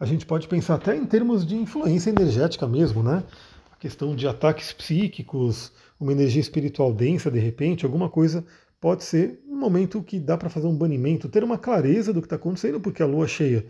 a 0.00 0.06
gente 0.06 0.24
pode 0.24 0.46
pensar 0.46 0.76
até 0.76 0.96
em 0.96 1.04
termos 1.04 1.44
de 1.44 1.56
influência 1.56 2.10
energética 2.10 2.66
mesmo, 2.66 3.02
né? 3.02 3.24
A 3.72 3.76
questão 3.76 4.14
de 4.14 4.26
ataques 4.28 4.72
psíquicos, 4.72 5.72
uma 5.98 6.12
energia 6.12 6.40
espiritual 6.40 6.92
densa 6.92 7.30
de 7.30 7.38
repente, 7.38 7.84
alguma 7.84 8.08
coisa 8.08 8.44
pode 8.80 9.02
ser 9.02 9.40
um 9.48 9.56
momento 9.56 10.02
que 10.02 10.20
dá 10.20 10.38
para 10.38 10.48
fazer 10.48 10.68
um 10.68 10.76
banimento, 10.76 11.28
ter 11.28 11.42
uma 11.42 11.58
clareza 11.58 12.12
do 12.12 12.20
que 12.20 12.26
está 12.26 12.36
acontecendo, 12.36 12.80
porque 12.80 13.02
a 13.02 13.06
lua 13.06 13.26
cheia 13.26 13.66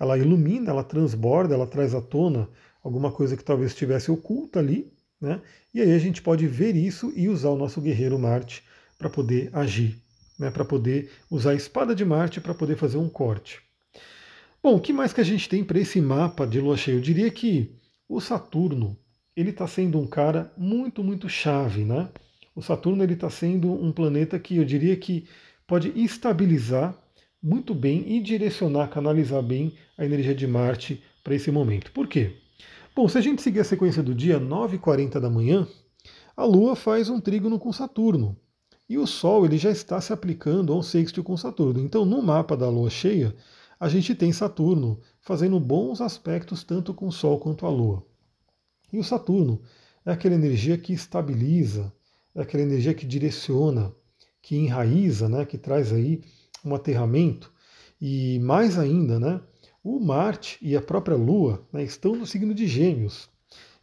ela 0.00 0.16
ilumina, 0.16 0.70
ela 0.70 0.84
transborda, 0.84 1.54
ela 1.54 1.66
traz 1.66 1.94
à 1.94 2.00
tona 2.00 2.48
alguma 2.82 3.10
coisa 3.12 3.36
que 3.36 3.44
talvez 3.44 3.72
estivesse 3.72 4.10
oculta 4.10 4.58
ali, 4.60 4.90
né? 5.20 5.42
E 5.74 5.82
aí 5.82 5.92
a 5.92 5.98
gente 5.98 6.22
pode 6.22 6.46
ver 6.46 6.76
isso 6.76 7.12
e 7.14 7.28
usar 7.28 7.50
o 7.50 7.56
nosso 7.56 7.80
guerreiro 7.80 8.18
Marte 8.18 8.62
para 8.96 9.10
poder 9.10 9.50
agir, 9.52 10.00
né? 10.38 10.50
Para 10.50 10.64
poder 10.64 11.10
usar 11.30 11.50
a 11.50 11.54
espada 11.54 11.94
de 11.94 12.04
Marte 12.04 12.40
para 12.40 12.54
poder 12.54 12.76
fazer 12.76 12.96
um 12.96 13.08
corte. 13.08 13.67
Bom, 14.68 14.76
o 14.76 14.80
que 14.80 14.92
mais 14.92 15.14
que 15.14 15.20
a 15.22 15.24
gente 15.24 15.48
tem 15.48 15.64
para 15.64 15.78
esse 15.78 15.98
mapa 15.98 16.46
de 16.46 16.60
lua 16.60 16.76
cheia? 16.76 16.94
Eu 16.94 17.00
diria 17.00 17.30
que 17.30 17.74
o 18.06 18.20
Saturno 18.20 18.98
ele 19.34 19.48
está 19.48 19.66
sendo 19.66 19.98
um 19.98 20.06
cara 20.06 20.52
muito, 20.58 21.02
muito 21.02 21.26
chave, 21.26 21.86
né? 21.86 22.10
O 22.54 22.60
Saturno 22.60 23.02
ele 23.02 23.14
está 23.14 23.30
sendo 23.30 23.72
um 23.72 23.90
planeta 23.90 24.38
que 24.38 24.58
eu 24.58 24.66
diria 24.66 24.94
que 24.94 25.26
pode 25.66 25.90
estabilizar 25.98 26.94
muito 27.42 27.74
bem 27.74 28.12
e 28.12 28.20
direcionar, 28.20 28.88
canalizar 28.88 29.42
bem 29.42 29.72
a 29.96 30.04
energia 30.04 30.34
de 30.34 30.46
Marte 30.46 31.02
para 31.24 31.34
esse 31.34 31.50
momento. 31.50 31.90
Por 31.92 32.06
quê? 32.06 32.36
Bom, 32.94 33.08
se 33.08 33.16
a 33.16 33.22
gente 33.22 33.40
seguir 33.40 33.60
a 33.60 33.64
sequência 33.64 34.02
do 34.02 34.14
dia 34.14 34.38
9h40 34.38 35.18
da 35.18 35.30
manhã, 35.30 35.66
a 36.36 36.44
Lua 36.44 36.76
faz 36.76 37.08
um 37.08 37.18
trígono 37.18 37.58
com 37.58 37.72
Saturno. 37.72 38.36
E 38.86 38.98
o 38.98 39.06
Sol 39.06 39.46
ele 39.46 39.56
já 39.56 39.70
está 39.70 39.98
se 39.98 40.12
aplicando 40.12 40.74
a 40.74 40.76
um 40.76 40.82
sexto 40.82 41.24
com 41.24 41.38
Saturno. 41.38 41.80
Então, 41.80 42.04
no 42.04 42.20
mapa 42.20 42.54
da 42.54 42.68
Lua 42.68 42.90
cheia, 42.90 43.34
a 43.78 43.88
gente 43.88 44.14
tem 44.14 44.32
Saturno 44.32 45.00
fazendo 45.20 45.58
bons 45.60 46.00
aspectos 46.00 46.64
tanto 46.64 46.92
com 46.92 47.06
o 47.08 47.12
Sol 47.12 47.38
quanto 47.38 47.64
a 47.64 47.70
Lua. 47.70 48.04
E 48.92 48.98
o 48.98 49.04
Saturno 49.04 49.60
é 50.04 50.12
aquela 50.12 50.34
energia 50.34 50.76
que 50.76 50.92
estabiliza, 50.92 51.92
é 52.34 52.42
aquela 52.42 52.62
energia 52.62 52.94
que 52.94 53.06
direciona, 53.06 53.92
que 54.42 54.56
enraiza, 54.56 55.28
né, 55.28 55.44
que 55.44 55.58
traz 55.58 55.92
aí 55.92 56.22
um 56.64 56.74
aterramento, 56.74 57.52
e 58.00 58.38
mais 58.40 58.78
ainda, 58.78 59.20
né, 59.20 59.40
o 59.82 60.00
Marte 60.00 60.58
e 60.60 60.76
a 60.76 60.82
própria 60.82 61.16
Lua 61.16 61.66
né, 61.72 61.84
estão 61.84 62.16
no 62.16 62.26
signo 62.26 62.54
de 62.54 62.66
Gêmeos. 62.66 63.28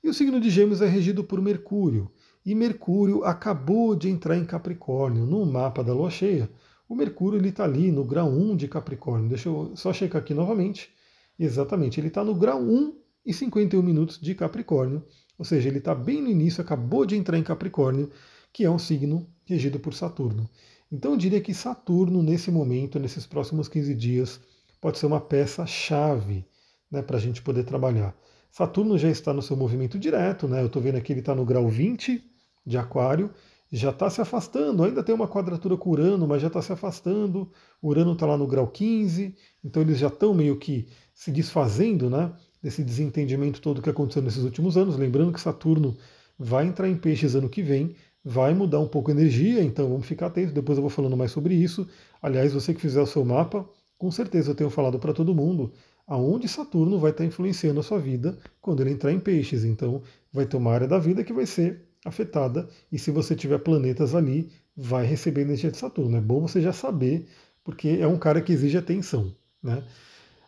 E 0.03 0.09
o 0.09 0.13
signo 0.13 0.39
de 0.39 0.49
Gêmeos 0.49 0.81
é 0.81 0.87
regido 0.87 1.23
por 1.23 1.41
Mercúrio. 1.41 2.11
E 2.45 2.53
Mercúrio 2.53 3.23
acabou 3.23 3.95
de 3.95 4.07
entrar 4.07 4.37
em 4.37 4.45
Capricórnio 4.45 5.25
no 5.25 5.45
mapa 5.45 5.83
da 5.83 5.93
Lua 5.93 6.11
cheia. 6.11 6.49
O 6.87 6.95
Mercúrio 6.95 7.43
está 7.45 7.63
ali 7.63 7.91
no 7.91 8.03
grau 8.03 8.29
1 8.29 8.55
de 8.55 8.67
Capricórnio. 8.67 9.29
Deixa 9.29 9.49
eu 9.49 9.75
só 9.75 9.91
checar 9.91 10.21
aqui 10.21 10.33
novamente. 10.33 10.89
Exatamente, 11.37 11.99
ele 11.99 12.07
está 12.07 12.23
no 12.23 12.35
grau 12.35 12.61
1 12.61 12.95
e 13.25 13.33
51 13.33 13.81
minutos 13.81 14.19
de 14.19 14.35
Capricórnio. 14.35 15.03
Ou 15.37 15.43
seja, 15.43 15.67
ele 15.67 15.79
está 15.79 15.93
bem 15.93 16.21
no 16.21 16.29
início, 16.29 16.61
acabou 16.61 17.05
de 17.05 17.15
entrar 17.15 17.37
em 17.37 17.43
Capricórnio, 17.43 18.09
que 18.53 18.63
é 18.63 18.69
um 18.69 18.79
signo 18.79 19.27
regido 19.45 19.79
por 19.79 19.93
Saturno. 19.93 20.49
Então 20.91 21.11
eu 21.11 21.17
diria 21.17 21.41
que 21.41 21.53
Saturno, 21.53 22.21
nesse 22.21 22.51
momento, 22.51 22.99
nesses 22.99 23.25
próximos 23.25 23.67
15 23.67 23.93
dias, 23.95 24.39
pode 24.79 24.97
ser 24.97 25.07
uma 25.07 25.19
peça-chave 25.19 26.45
né, 26.89 27.01
para 27.01 27.17
a 27.17 27.19
gente 27.19 27.41
poder 27.41 27.63
trabalhar. 27.63 28.15
Saturno 28.51 28.97
já 28.97 29.09
está 29.09 29.33
no 29.33 29.41
seu 29.41 29.57
movimento 29.57 29.99
direto, 29.99 30.47
né? 30.47 30.61
Eu 30.61 30.67
estou 30.67 30.81
vendo 30.81 30.95
aqui 30.95 31.11
ele 31.11 31.19
está 31.19 31.35
no 31.35 31.43
grau 31.43 31.67
20 31.67 32.23
de 32.65 32.77
Aquário, 32.77 33.29
já 33.71 33.89
está 33.89 34.09
se 34.09 34.21
afastando, 34.21 34.83
ainda 34.83 35.03
tem 35.03 35.13
uma 35.13 35.27
quadratura 35.27 35.75
com 35.75 35.89
Urano, 35.89 36.27
mas 36.27 36.41
já 36.41 36.47
está 36.47 36.61
se 36.61 36.71
afastando. 36.71 37.51
Urano 37.81 38.13
está 38.13 38.25
lá 38.25 38.37
no 38.37 38.47
grau 38.47 38.67
15, 38.67 39.35
então 39.63 39.81
eles 39.81 39.97
já 39.97 40.07
estão 40.07 40.33
meio 40.33 40.57
que 40.57 40.87
se 41.13 41.31
desfazendo 41.31 42.09
né, 42.09 42.31
desse 42.61 42.83
desentendimento 42.83 43.61
todo 43.61 43.81
que 43.81 43.89
aconteceu 43.89 44.21
nesses 44.21 44.43
últimos 44.43 44.77
anos. 44.77 44.97
Lembrando 44.97 45.33
que 45.33 45.41
Saturno 45.41 45.97
vai 46.37 46.67
entrar 46.67 46.87
em 46.87 46.95
peixes 46.95 47.35
ano 47.35 47.49
que 47.49 47.61
vem, 47.61 47.95
vai 48.23 48.53
mudar 48.53 48.79
um 48.79 48.87
pouco 48.87 49.11
a 49.11 49.13
energia, 49.13 49.63
então 49.63 49.89
vamos 49.89 50.05
ficar 50.05 50.27
atentos, 50.27 50.53
depois 50.53 50.77
eu 50.77 50.81
vou 50.81 50.89
falando 50.89 51.17
mais 51.17 51.31
sobre 51.31 51.55
isso. 51.55 51.87
Aliás, 52.21 52.53
você 52.53 52.73
que 52.73 52.81
fizer 52.81 53.01
o 53.01 53.07
seu 53.07 53.25
mapa, 53.25 53.67
com 53.97 54.11
certeza 54.11 54.51
eu 54.51 54.55
tenho 54.55 54.69
falado 54.69 54.99
para 54.99 55.13
todo 55.13 55.35
mundo 55.35 55.71
aonde 56.07 56.47
Saturno 56.47 56.99
vai 56.99 57.11
estar 57.11 57.25
influenciando 57.25 57.79
a 57.79 57.83
sua 57.83 57.99
vida 57.99 58.37
quando 58.61 58.81
ele 58.81 58.91
entrar 58.91 59.11
em 59.11 59.19
peixes. 59.19 59.63
Então, 59.63 60.01
vai 60.31 60.45
ter 60.45 60.57
uma 60.57 60.71
área 60.71 60.87
da 60.87 60.99
vida 60.99 61.23
que 61.23 61.33
vai 61.33 61.45
ser 61.45 61.83
afetada, 62.05 62.69
e 62.91 62.99
se 62.99 63.11
você 63.11 63.35
tiver 63.35 63.57
planetas 63.57 64.13
ali, 64.15 64.51
vai 64.77 65.05
receber 65.05 65.41
energia 65.41 65.71
de 65.71 65.77
Saturno. 65.77 66.15
É 66.15 66.21
bom 66.21 66.41
você 66.41 66.61
já 66.61 66.71
saber, 66.71 67.27
porque 67.63 67.97
é 67.99 68.07
um 68.07 68.17
cara 68.17 68.41
que 68.41 68.53
exige 68.53 68.77
atenção. 68.77 69.35
Né? 69.61 69.83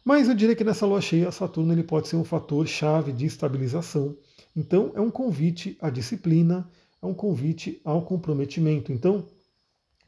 Mas 0.05 0.29
eu 0.29 0.35
diria 0.35 0.55
que 0.55 0.63
nessa 0.63 0.85
lua 0.85 1.01
cheia, 1.01 1.31
Saturno 1.31 1.73
ele 1.73 1.83
pode 1.83 2.07
ser 2.07 2.15
um 2.15 2.23
fator 2.23 2.65
chave 2.67 3.11
de 3.11 3.25
estabilização. 3.25 4.15
Então, 4.55 4.91
é 4.95 5.01
um 5.01 5.09
convite 5.09 5.77
à 5.81 5.89
disciplina, 5.89 6.69
é 7.01 7.05
um 7.05 7.13
convite 7.13 7.81
ao 7.83 8.01
comprometimento. 8.03 8.91
Então, 8.91 9.25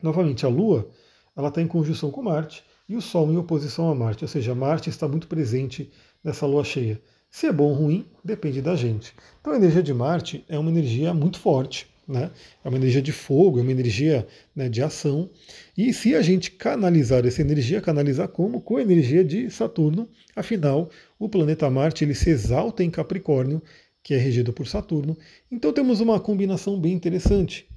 novamente, 0.02 0.46
a 0.46 0.50
Lua 0.50 0.90
ela 1.36 1.50
está 1.50 1.62
em 1.62 1.68
conjunção 1.68 2.12
com 2.12 2.24
Marte 2.24 2.64
e 2.88 2.96
o 2.96 3.02
Sol 3.02 3.32
em 3.32 3.38
oposição 3.38 3.90
a 3.90 3.96
Marte, 3.96 4.24
ou 4.24 4.28
seja, 4.28 4.56
Marte 4.56 4.90
está 4.90 5.08
muito 5.08 5.28
presente 5.28 5.92
nessa 6.24 6.46
Lua 6.46 6.64
cheia. 6.64 7.02
Se 7.30 7.48
é 7.48 7.54
bom 7.54 7.70
ou 7.70 7.74
ruim, 7.74 8.06
depende 8.24 8.62
da 8.62 8.76
gente. 8.76 9.14
Então 9.40 9.54
a 9.54 9.56
energia 9.56 9.84
de 9.84 9.94
Marte 9.94 10.44
é 10.50 10.58
uma 10.58 10.72
energia 10.72 11.14
muito 11.14 11.40
forte, 11.40 11.88
né? 12.08 12.32
É 12.64 12.68
uma 12.68 12.78
energia 12.78 13.02
de 13.02 13.12
fogo, 13.12 13.60
é 13.60 13.62
uma 13.62 13.72
energia 13.72 14.28
né, 14.56 14.68
de 14.68 14.82
ação. 14.82 15.30
E 15.78 15.94
se 15.94 16.16
a 16.16 16.22
gente 16.24 16.50
canalizar 16.52 17.26
essa 17.26 17.42
energia, 17.42 17.82
canalizar 17.82 18.28
como? 18.28 18.62
Com 18.62 18.78
a 18.78 18.82
energia 18.82 19.24
de 19.24 19.50
Saturno. 19.52 20.10
Afinal, 20.36 20.90
o 21.20 21.30
planeta 21.30 21.70
Marte 21.70 22.04
ele 22.04 22.16
se 22.16 22.32
exalta 22.32 22.84
em 22.84 22.90
Capricórnio, 22.90 23.62
que 24.04 24.16
é 24.16 24.18
regido 24.18 24.52
por 24.52 24.68
Saturno. 24.68 25.16
Então 25.52 25.72
temos 25.72 26.00
uma 26.00 26.20
combinação 26.20 26.80
bem 26.80 26.94
interessante. 26.94 27.68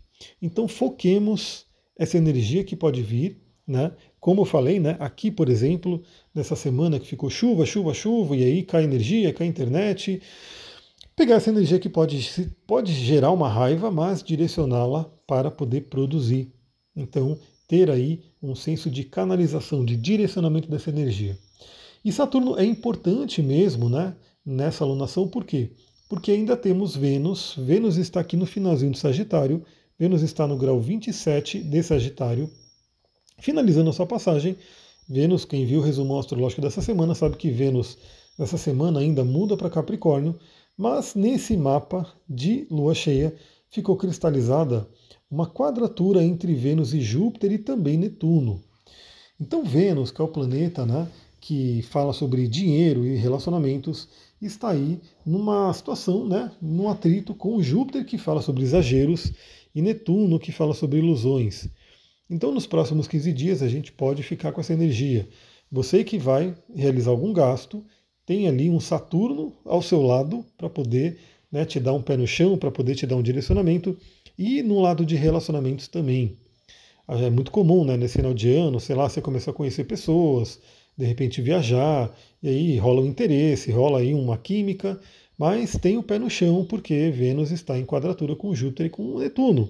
Então 0.41 0.67
foquemos 0.67 1.67
essa 1.99 2.17
energia 2.17 2.65
que 2.65 2.75
pode 2.75 3.03
vir, 3.03 3.39
né? 3.67 3.93
Como 4.23 4.43
eu 4.43 4.45
falei, 4.45 4.79
né? 4.79 4.97
Aqui, 5.01 5.33
por 5.33 5.49
exemplo, 5.49 6.01
nessa 6.33 6.55
semana 6.55 7.01
que 7.01 7.09
ficou 7.09 7.29
chuva, 7.29 7.67
chuva, 7.67 7.93
chuva, 7.93 8.37
e 8.37 8.45
aí 8.45 8.63
cai 8.63 8.85
energia, 8.85 9.35
cai 9.35 9.49
internet 9.49 10.23
pegar 11.17 11.35
essa 11.35 11.51
energia 11.51 11.81
que 11.81 11.89
pode, 11.89 12.49
pode 12.65 12.93
gerar 12.93 13.33
uma 13.33 13.49
raiva, 13.49 13.91
mas 13.91 14.23
direcioná-la 14.23 15.11
para 15.27 15.51
poder 15.51 15.89
produzir. 15.89 16.53
Então, 16.95 17.37
ter 17.67 17.91
aí 17.91 18.23
um 18.41 18.55
senso 18.55 18.89
de 18.89 19.03
canalização, 19.03 19.85
de 19.85 19.97
direcionamento 19.97 20.71
dessa 20.71 20.91
energia. 20.91 21.37
E 22.05 22.13
Saturno 22.13 22.57
é 22.57 22.65
importante 22.65 23.43
mesmo 23.43 23.89
né, 23.89 24.15
nessa 24.47 24.85
alunação, 24.85 25.27
por 25.27 25.45
quê? 25.45 25.73
Porque 26.09 26.31
ainda 26.31 26.57
temos 26.57 26.95
Vênus, 26.95 27.57
Vênus 27.59 27.97
está 27.97 28.21
aqui 28.21 28.37
no 28.37 28.47
finalzinho 28.47 28.93
do 28.93 28.99
Sagitário, 28.99 29.65
Vênus 29.99 30.23
está 30.23 30.47
no 30.47 30.57
grau 30.57 30.81
27 30.81 31.61
de 31.61 31.83
Sagitário, 31.83 32.49
finalizando 33.43 33.91
a 33.91 33.93
sua 33.93 34.07
passagem. 34.07 34.57
Vênus, 35.09 35.45
quem 35.45 35.67
viu 35.67 35.81
o 35.81 35.83
resumo 35.83 36.17
astrológico 36.17 36.63
dessa 36.63 36.81
semana, 36.81 37.13
sabe 37.13 37.37
que 37.37 37.51
Vênus, 37.51 37.99
nessa 38.39 38.57
semana, 38.57 39.01
ainda 39.01 39.25
muda 39.25 39.57
para 39.57 39.69
Capricórnio, 39.69 40.39
mas 40.79 41.17
nesse 41.17 41.57
mapa 41.57 42.07
de 42.29 42.67
lua 42.71 42.95
cheia 42.95 43.35
ficou 43.69 43.97
cristalizada 43.97 44.89
uma 45.29 45.47
quadratura 45.47 46.23
entre 46.23 46.55
Vênus 46.55 46.95
e 46.95 47.01
Júpiter 47.01 47.51
e 47.53 47.59
também 47.59 47.97
Netuno. 47.97 48.63
Então 49.41 49.65
Vênus, 49.65 50.13
que 50.13 50.21
é 50.21 50.25
o 50.25 50.29
planeta 50.29 50.87
né, 50.87 51.09
que 51.41 51.83
fala 51.91 52.13
sobre 52.13 52.47
dinheiro 52.47 53.05
e 53.05 53.17
relacionamentos, 53.17 54.09
está 54.41 54.71
aí 54.71 55.01
numa 55.27 55.73
situação, 55.73 56.29
né, 56.29 56.53
num 56.63 56.89
atrito 56.89 57.35
com 57.35 57.61
Júpiter, 57.61 58.05
que 58.05 58.19
fala 58.19 58.41
sobre 58.41 58.63
exageros, 58.63 59.33
e 59.75 59.83
Netuno, 59.83 60.39
que 60.39 60.53
fala 60.53 60.75
sobre 60.75 60.99
ilusões. 60.99 61.69
Então, 62.33 62.51
nos 62.51 62.67
próximos 62.67 63.07
15 63.07 63.31
dias, 63.31 63.63
a 63.63 63.69
gente 63.69 63.93
pode 63.93 64.23
ficar 64.23 64.53
com 64.53 64.61
essa 64.63 64.73
energia. 64.73 65.29
Você 65.71 66.03
que 66.03 66.19
vai 66.19 66.55
realizar 66.75 67.11
algum 67.11 67.31
gasto, 67.31 67.85
tem 68.25 68.49
ali 68.49 68.71
um 68.71 68.81
Saturno 68.81 69.53
ao 69.67 69.83
seu 69.83 70.01
lado 70.01 70.43
para 70.57 70.71
poder 70.71 71.19
né, 71.53 71.67
te 71.67 71.79
dar 71.79 71.93
um 71.93 72.01
pé 72.01 72.17
no 72.17 72.27
chão, 72.27 72.57
para 72.57 72.71
poder 72.71 72.95
te 72.95 73.07
dar 73.07 73.17
um 73.17 73.23
direcionamento, 73.23 73.95
e 74.39 74.63
no 74.63 74.81
lado 74.81 75.05
de 75.05 75.15
relacionamentos 75.15 75.89
também. 75.89 76.39
Ah, 77.07 77.19
é 77.19 77.29
muito 77.29 77.51
comum, 77.51 77.85
né, 77.85 77.99
nesse 77.99 78.17
final 78.17 78.33
de 78.33 78.51
ano, 78.51 78.81
sei 78.81 78.97
lá, 78.97 79.11
você 79.11 79.21
começa 79.21 79.51
a 79.51 79.55
conhecer 79.55 79.85
pessoas, 79.85 80.59
de 80.97 81.05
repente 81.05 81.43
viajar, 81.43 82.11
e 82.43 82.49
aí 82.49 82.79
rola 82.79 83.03
um 83.03 83.07
interesse, 83.07 83.71
rola 83.71 83.99
aí 83.99 84.15
uma 84.15 84.39
química, 84.39 84.99
mas 85.37 85.77
tem 85.77 85.99
o 85.99 86.03
pé 86.03 86.19
no 86.19 86.31
chão 86.31 86.65
porque 86.65 87.11
Vênus 87.11 87.51
está 87.51 87.79
em 87.79 87.85
quadratura 87.85 88.35
com 88.35 88.55
Júpiter 88.55 88.87
e 88.87 88.91
com 88.91 89.19
Netuno. 89.19 89.69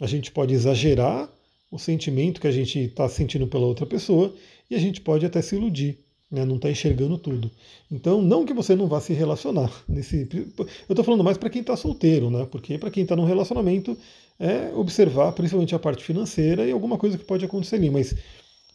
A 0.00 0.06
gente 0.06 0.30
pode 0.30 0.54
exagerar 0.54 1.34
o 1.70 1.78
sentimento 1.78 2.40
que 2.40 2.46
a 2.46 2.52
gente 2.52 2.78
está 2.78 3.08
sentindo 3.08 3.46
pela 3.46 3.66
outra 3.66 3.86
pessoa 3.86 4.34
e 4.70 4.74
a 4.74 4.78
gente 4.78 5.00
pode 5.00 5.26
até 5.26 5.42
se 5.42 5.56
iludir 5.56 6.06
né, 6.30 6.44
não 6.44 6.56
está 6.56 6.70
enxergando 6.70 7.16
tudo. 7.18 7.50
Então, 7.90 8.20
não 8.20 8.44
que 8.44 8.52
você 8.52 8.74
não 8.74 8.86
vá 8.86 9.00
se 9.00 9.12
relacionar. 9.12 9.72
Nesse, 9.88 10.28
eu 10.32 10.66
estou 10.88 11.04
falando 11.04 11.22
mais 11.22 11.38
para 11.38 11.50
quem 11.50 11.60
está 11.60 11.76
solteiro, 11.76 12.30
né, 12.30 12.46
porque 12.50 12.78
para 12.78 12.90
quem 12.90 13.04
está 13.04 13.14
num 13.14 13.24
relacionamento 13.24 13.96
é 14.38 14.72
observar 14.74 15.32
principalmente 15.32 15.74
a 15.74 15.78
parte 15.78 16.04
financeira 16.04 16.66
e 16.66 16.72
alguma 16.72 16.98
coisa 16.98 17.16
que 17.16 17.24
pode 17.24 17.44
acontecer 17.44 17.76
ali, 17.76 17.90
mas 17.90 18.14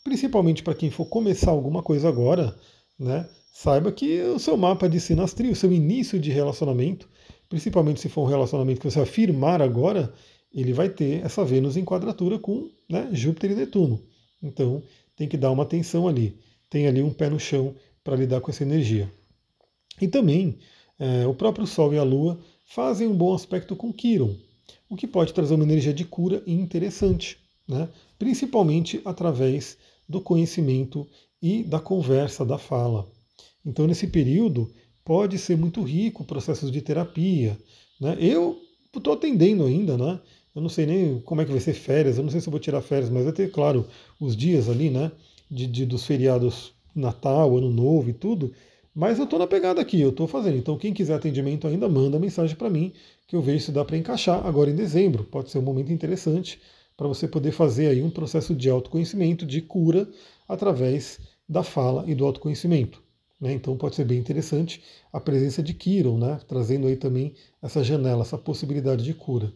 principalmente 0.04 0.64
para 0.64 0.74
quem 0.74 0.90
for 0.90 1.06
começar 1.06 1.52
alguma 1.52 1.84
coisa 1.84 2.08
agora, 2.08 2.56
né, 2.98 3.28
saiba 3.54 3.92
que 3.92 4.22
o 4.22 4.40
seu 4.40 4.56
mapa 4.56 4.88
de 4.88 5.00
sinastria, 5.00 5.52
o 5.52 5.56
seu 5.56 5.72
início 5.72 6.20
de 6.20 6.32
relacionamento, 6.32 7.08
principalmente 7.50 8.00
se 8.00 8.10
for 8.10 8.24
um 8.24 8.30
relacionamento 8.30 8.80
que 8.80 8.90
você 8.90 9.00
vai 9.00 9.06
firmar 9.06 9.62
agora, 9.62 10.12
ele 10.54 10.74
vai 10.74 10.90
ter 10.90 11.24
essa 11.24 11.46
Vênus 11.46 11.78
em 11.78 11.86
quadratura 11.86 12.40
com 12.40 12.70
né, 12.92 13.10
Júpiter 13.14 13.52
e 13.52 13.56
Netuno. 13.56 14.02
Então, 14.44 14.84
tem 15.16 15.28
que 15.28 15.38
dar 15.38 15.52
uma 15.52 15.64
atenção 15.64 16.08
ali 16.08 16.38
tem 16.72 16.88
ali 16.88 17.04
um 17.04 17.14
pé 17.14 17.30
no 17.30 17.38
chão 17.38 17.76
para 18.02 18.16
lidar 18.16 18.40
com 18.40 18.50
essa 18.50 18.64
energia. 18.64 19.12
E 20.02 20.08
também 20.08 20.58
é, 20.98 21.28
o 21.28 21.34
próprio 21.36 21.68
Sol 21.68 21.94
e 21.94 22.00
a 22.00 22.04
Lua 22.04 22.40
fazem 22.66 23.08
um 23.08 23.16
bom 23.16 23.36
aspecto 23.36 23.76
com 23.76 23.92
Quiron, 23.92 24.34
o 24.90 24.96
que 24.96 25.06
pode 25.06 25.34
trazer 25.34 25.54
uma 25.54 25.66
energia 25.66 25.94
de 25.94 26.06
cura 26.06 26.42
interessante, 26.48 27.38
né? 27.68 27.90
principalmente 28.18 29.02
através 29.04 29.78
do 30.08 30.22
conhecimento 30.22 31.06
e 31.42 31.62
da 31.62 31.80
conversa, 31.80 32.46
da 32.46 32.58
fala. 32.58 33.12
Então, 33.66 33.86
nesse 33.86 34.08
período, 34.08 34.72
pode 35.04 35.38
ser 35.38 35.58
muito 35.58 35.84
rico 35.84 36.24
processos 36.24 36.72
de 36.72 36.82
terapia. 36.82 37.58
Né? 38.00 38.16
Eu 38.18 38.58
estou 38.96 39.14
atendendo 39.14 39.66
ainda, 39.66 39.98
né? 39.98 40.20
Eu 40.56 40.62
não 40.62 40.70
sei 40.70 40.86
nem 40.86 41.20
como 41.22 41.42
é 41.42 41.46
que 41.46 41.52
vai 41.52 41.62
ser 41.62 41.74
férias, 41.74 42.18
eu 42.18 42.24
não 42.24 42.32
sei 42.32 42.42
se 42.42 42.48
eu 42.48 42.52
vou 42.52 42.60
tirar 42.60 42.82
férias, 42.82 43.10
mas 43.10 43.24
vai 43.24 43.34
ter, 43.34 43.52
claro, 43.52 43.88
os 44.20 44.36
dias 44.36 44.70
ali, 44.70 44.90
né? 44.90 45.12
de, 45.52 45.68
de, 45.68 45.86
dos 45.86 46.06
feriados 46.06 46.74
Natal, 46.96 47.58
Ano 47.58 47.70
Novo 47.70 48.10
e 48.10 48.14
tudo, 48.14 48.54
mas 48.96 49.18
eu 49.18 49.26
estou 49.26 49.38
na 49.38 49.48
pegada 49.48 49.82
aqui, 49.82 50.00
eu 50.00 50.10
estou 50.10 50.28
fazendo. 50.28 50.58
Então, 50.58 50.78
quem 50.78 50.94
quiser 50.94 51.16
atendimento 51.16 51.68
ainda, 51.68 51.90
manda 51.90 52.18
mensagem 52.18 52.56
para 52.56 52.70
mim, 52.70 52.94
que 53.28 53.36
eu 53.36 53.42
vejo 53.42 53.66
se 53.66 53.72
dá 53.72 53.84
para 53.84 53.98
encaixar 53.98 54.46
agora 54.46 54.70
em 54.70 54.76
dezembro. 54.76 55.24
Pode 55.26 55.52
ser 55.52 55.60
um 55.60 55.62
momento 55.62 55.92
interessante 55.92 56.60
para 56.96 57.08
você 57.08 57.28
poder 57.28 57.52
fazer 57.52 57.88
aí 57.88 58.02
um 58.02 58.10
processo 58.10 58.56
de 58.56 58.70
autoconhecimento, 58.70 59.46
de 59.46 59.62
cura, 59.62 60.08
através 60.48 61.20
da 61.48 61.64
fala 61.64 62.06
e 62.08 62.16
do 62.16 62.26
autoconhecimento. 62.26 63.02
Né? 63.40 63.54
Então 63.54 63.76
pode 63.76 63.96
ser 63.96 64.06
bem 64.06 64.20
interessante 64.20 64.82
a 65.12 65.20
presença 65.20 65.64
de 65.64 65.74
Kiron, 65.74 66.18
né? 66.18 66.40
trazendo 66.48 66.88
aí 66.88 66.96
também 66.96 67.34
essa 67.62 67.84
janela, 67.84 68.22
essa 68.22 68.38
possibilidade 68.38 69.04
de 69.04 69.14
cura. 69.14 69.52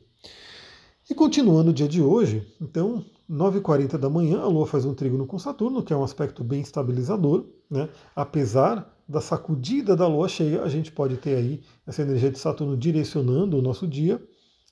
E 1.08 1.14
continuando 1.14 1.70
o 1.70 1.74
dia 1.74 1.88
de 1.88 2.02
hoje, 2.02 2.52
então 2.60 3.06
9h40 3.30 3.96
da 3.96 4.10
manhã, 4.10 4.42
a 4.42 4.48
Lua 4.48 4.66
faz 4.66 4.86
um 4.86 4.94
trígono 4.96 5.28
com 5.28 5.38
Saturno, 5.38 5.84
que 5.84 5.94
é 5.94 5.96
um 5.96 6.04
aspecto 6.04 6.44
bem 6.44 6.62
estabilizador. 6.62 7.46
Né? 7.70 7.88
Apesar 8.16 8.92
da 9.08 9.22
sacudida 9.22 9.96
da 9.96 10.08
Lua 10.08 10.28
cheia, 10.28 10.64
a 10.64 10.68
gente 10.68 10.92
pode 10.92 11.18
ter 11.18 11.36
aí 11.36 11.62
essa 11.86 12.02
energia 12.02 12.32
de 12.32 12.40
Saturno 12.40 12.76
direcionando 12.76 13.56
o 13.56 13.62
nosso 13.62 13.88
dia. 13.88 14.20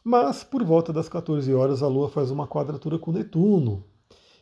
Mas 0.03 0.43
por 0.43 0.63
volta 0.63 0.91
das 0.91 1.07
14 1.07 1.53
horas, 1.53 1.83
a 1.83 1.87
Lua 1.87 2.09
faz 2.09 2.31
uma 2.31 2.47
quadratura 2.47 2.97
com 2.97 3.11
Netuno. 3.11 3.85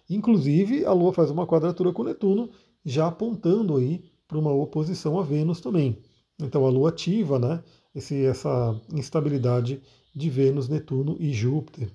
Inclusive, 0.10 0.86
a 0.86 0.94
Lua 0.94 1.12
faz 1.12 1.30
uma 1.30 1.46
quadratura 1.46 1.92
com 1.92 2.04
Netuno, 2.04 2.52
já 2.86 3.08
apontando 3.08 3.76
aí 3.76 4.06
para 4.30 4.40
uma 4.40 4.54
oposição 4.54 5.20
a 5.20 5.24
Vênus 5.24 5.60
também. 5.60 6.02
Então 6.40 6.66
a 6.66 6.70
Lua 6.70 6.88
ativa 6.88 7.38
né, 7.38 7.62
esse, 7.94 8.24
essa 8.24 8.80
instabilidade 8.94 9.82
de 10.14 10.30
Vênus, 10.30 10.68
Netuno 10.68 11.16
e 11.20 11.32
Júpiter. 11.34 11.90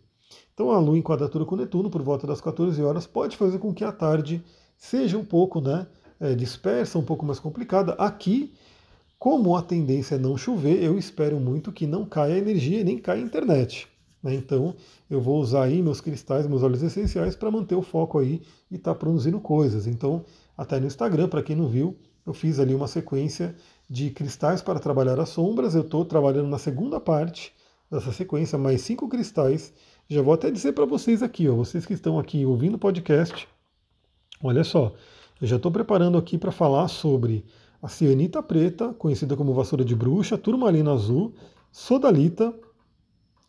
Então 0.53 0.71
a 0.71 0.79
Lua 0.79 0.97
em 0.97 1.03
quadratura 1.03 1.45
com 1.45 1.57
Netuno 1.57 1.91
por 1.91 2.03
volta 2.03 2.27
das 2.27 2.41
14 2.41 2.83
horas 2.83 3.07
pode 3.07 3.37
fazer 3.37 3.59
com 3.59 3.75
que 3.75 3.85
a 3.85 3.93
tarde 3.93 4.43
seja 4.77 5.19
um 5.19 5.25
pouco 5.25 5.61
né, 5.61 5.87
é, 6.19 6.35
dispersa, 6.35 6.99
um 6.99 7.05
pouco 7.05 7.25
mais 7.27 7.39
complicada. 7.39 7.93
Aqui, 7.93 8.53
como 9.19 9.55
a 9.57 9.63
tendência 9.63 10.15
é 10.15 10.19
não 10.19 10.37
chover, 10.37 10.83
eu 10.83 10.99
espero 10.99 11.39
muito 11.39 11.73
que 11.73 11.87
não 11.87 12.05
caia 12.05 12.39
energia 12.39 12.81
e 12.81 12.85
nem 12.85 12.99
caia 12.99 13.23
a 13.23 13.25
internet. 13.25 13.87
Né? 14.23 14.35
Então 14.35 14.75
eu 15.11 15.21
vou 15.21 15.41
usar 15.41 15.65
aí 15.65 15.83
meus 15.83 16.01
cristais, 16.01 16.47
meus 16.47 16.63
óleos 16.63 16.83
essenciais 16.83 17.37
para 17.37 17.51
manter 17.51 17.75
o 17.75 17.83
foco 17.83 18.19
aí 18.19 18.43
e 18.71 18.77
estar 18.77 18.95
tá 18.95 18.99
produzindo 18.99 19.39
coisas. 19.39 19.87
Então, 19.87 20.25
até 20.57 20.81
no 20.81 20.87
Instagram, 20.87 21.29
para 21.29 21.43
quem 21.43 21.55
não 21.55 21.69
viu, 21.69 21.97
eu 22.27 22.33
fiz 22.33 22.59
ali 22.59 22.75
uma 22.75 22.89
sequência 22.89 23.55
de 23.89 24.11
cristais 24.11 24.61
para 24.61 24.81
trabalhar 24.81 25.21
as 25.21 25.29
sombras. 25.29 25.75
Eu 25.75 25.83
estou 25.83 26.05
trabalhando 26.05 26.49
na 26.49 26.59
segunda 26.59 26.99
parte 26.99 27.55
dessa 27.91 28.13
sequência, 28.13 28.59
mais 28.59 28.81
cinco 28.81 29.09
cristais 29.09 29.73
já 30.09 30.23
vou 30.23 30.33
até 30.33 30.53
dizer 30.53 30.73
para 30.73 30.85
vocês 30.85 31.21
aqui, 31.21 31.49
ó, 31.49 31.55
vocês 31.57 31.85
que 31.85 31.93
estão 31.93 32.17
aqui 32.17 32.47
ouvindo 32.47 32.77
o 32.77 32.79
podcast, 32.79 33.49
olha 34.41 34.63
só, 34.63 34.95
eu 35.41 35.49
já 35.49 35.57
estou 35.57 35.73
preparando 35.73 36.17
aqui 36.17 36.39
para 36.39 36.53
falar 36.53 36.87
sobre 36.87 37.45
a 37.83 37.89
cianita 37.89 38.41
preta, 38.41 38.95
conhecida 38.95 39.37
como 39.37 39.53
vassoura 39.53 39.85
de 39.85 39.97
bruxa, 39.97 40.39
turmalina 40.39 40.93
azul, 40.93 41.35
sodalita, 41.73 42.55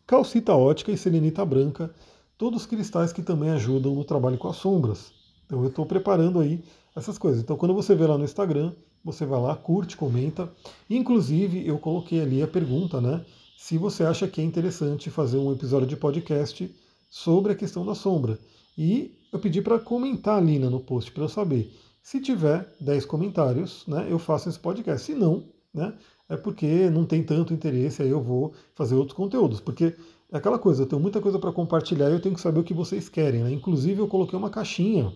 calcita 0.04 0.52
ótica 0.52 0.90
e 0.90 0.98
selenita 0.98 1.44
branca, 1.44 1.94
todos 2.36 2.66
cristais 2.66 3.12
que 3.12 3.22
também 3.22 3.50
ajudam 3.50 3.94
no 3.94 4.04
trabalho 4.04 4.36
com 4.36 4.48
as 4.48 4.56
sombras. 4.56 5.12
Então 5.46 5.62
eu 5.62 5.68
estou 5.68 5.86
preparando 5.86 6.40
aí 6.40 6.60
essas 6.96 7.16
coisas. 7.18 7.40
Então 7.40 7.56
quando 7.56 7.72
você 7.72 7.94
vê 7.94 8.04
lá 8.04 8.18
no 8.18 8.24
Instagram, 8.24 8.72
você 9.04 9.24
vai 9.24 9.40
lá, 9.40 9.54
curte, 9.54 9.96
comenta. 9.96 10.52
Inclusive 10.90 11.64
eu 11.64 11.78
coloquei 11.78 12.20
ali 12.20 12.42
a 12.42 12.48
pergunta, 12.48 13.00
né? 13.00 13.24
Se 13.60 13.76
você 13.76 14.04
acha 14.04 14.28
que 14.28 14.40
é 14.40 14.44
interessante 14.44 15.10
fazer 15.10 15.36
um 15.36 15.52
episódio 15.52 15.88
de 15.88 15.96
podcast 15.96 16.72
sobre 17.10 17.50
a 17.50 17.56
questão 17.56 17.84
da 17.84 17.92
sombra. 17.92 18.38
E 18.78 19.18
eu 19.32 19.38
pedi 19.40 19.60
para 19.60 19.80
comentar 19.80 20.38
ali 20.38 20.60
no 20.60 20.78
post 20.78 21.10
para 21.10 21.24
eu 21.24 21.28
saber. 21.28 21.68
Se 22.00 22.20
tiver 22.20 22.72
10 22.78 23.04
comentários, 23.04 23.84
né, 23.88 24.06
eu 24.08 24.16
faço 24.16 24.48
esse 24.48 24.60
podcast. 24.60 25.04
Se 25.04 25.12
não, 25.12 25.42
né? 25.74 25.92
É 26.28 26.36
porque 26.36 26.88
não 26.88 27.04
tem 27.04 27.20
tanto 27.24 27.52
interesse, 27.52 28.00
aí 28.00 28.10
eu 28.10 28.22
vou 28.22 28.54
fazer 28.76 28.94
outros 28.94 29.16
conteúdos. 29.16 29.58
Porque 29.58 29.92
é 30.30 30.36
aquela 30.36 30.58
coisa, 30.60 30.84
eu 30.84 30.86
tenho 30.86 31.02
muita 31.02 31.20
coisa 31.20 31.40
para 31.40 31.50
compartilhar 31.50 32.10
e 32.10 32.12
eu 32.12 32.20
tenho 32.20 32.36
que 32.36 32.40
saber 32.40 32.60
o 32.60 32.64
que 32.64 32.72
vocês 32.72 33.08
querem. 33.08 33.42
Né? 33.42 33.50
Inclusive, 33.50 34.00
eu 34.00 34.06
coloquei 34.06 34.38
uma 34.38 34.50
caixinha 34.50 35.12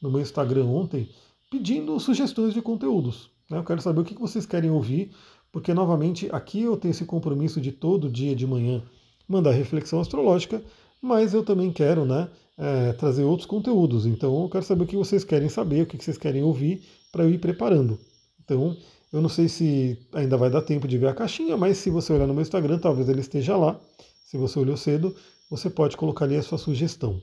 no 0.00 0.12
meu 0.12 0.20
Instagram 0.20 0.66
ontem 0.66 1.08
pedindo 1.50 1.98
sugestões 1.98 2.54
de 2.54 2.62
conteúdos. 2.62 3.30
Né? 3.50 3.58
Eu 3.58 3.64
quero 3.64 3.82
saber 3.82 4.00
o 4.00 4.04
que 4.04 4.14
vocês 4.14 4.46
querem 4.46 4.70
ouvir, 4.70 5.10
porque, 5.54 5.72
novamente, 5.72 6.28
aqui 6.32 6.62
eu 6.62 6.76
tenho 6.76 6.90
esse 6.90 7.04
compromisso 7.04 7.60
de 7.60 7.70
todo 7.70 8.10
dia 8.10 8.34
de 8.34 8.44
manhã 8.44 8.82
mandar 9.28 9.52
reflexão 9.52 10.00
astrológica, 10.00 10.60
mas 11.00 11.32
eu 11.32 11.44
também 11.44 11.70
quero 11.70 12.04
né, 12.04 12.28
é, 12.58 12.92
trazer 12.94 13.22
outros 13.22 13.46
conteúdos. 13.46 14.04
Então, 14.04 14.42
eu 14.42 14.48
quero 14.48 14.64
saber 14.64 14.82
o 14.82 14.86
que 14.88 14.96
vocês 14.96 15.22
querem 15.22 15.48
saber, 15.48 15.82
o 15.82 15.86
que 15.86 15.96
vocês 15.96 16.18
querem 16.18 16.42
ouvir, 16.42 16.82
para 17.12 17.22
eu 17.22 17.30
ir 17.30 17.38
preparando. 17.38 17.96
Então, 18.44 18.76
eu 19.12 19.22
não 19.22 19.28
sei 19.28 19.48
se 19.48 19.96
ainda 20.12 20.36
vai 20.36 20.50
dar 20.50 20.60
tempo 20.60 20.88
de 20.88 20.98
ver 20.98 21.06
a 21.06 21.14
caixinha, 21.14 21.56
mas 21.56 21.78
se 21.78 21.88
você 21.88 22.12
olhar 22.12 22.26
no 22.26 22.34
meu 22.34 22.42
Instagram, 22.42 22.80
talvez 22.80 23.08
ele 23.08 23.20
esteja 23.20 23.56
lá. 23.56 23.78
Se 24.26 24.36
você 24.36 24.58
olhou 24.58 24.76
cedo, 24.76 25.14
você 25.48 25.70
pode 25.70 25.96
colocar 25.96 26.24
ali 26.24 26.34
a 26.34 26.42
sua 26.42 26.58
sugestão. 26.58 27.22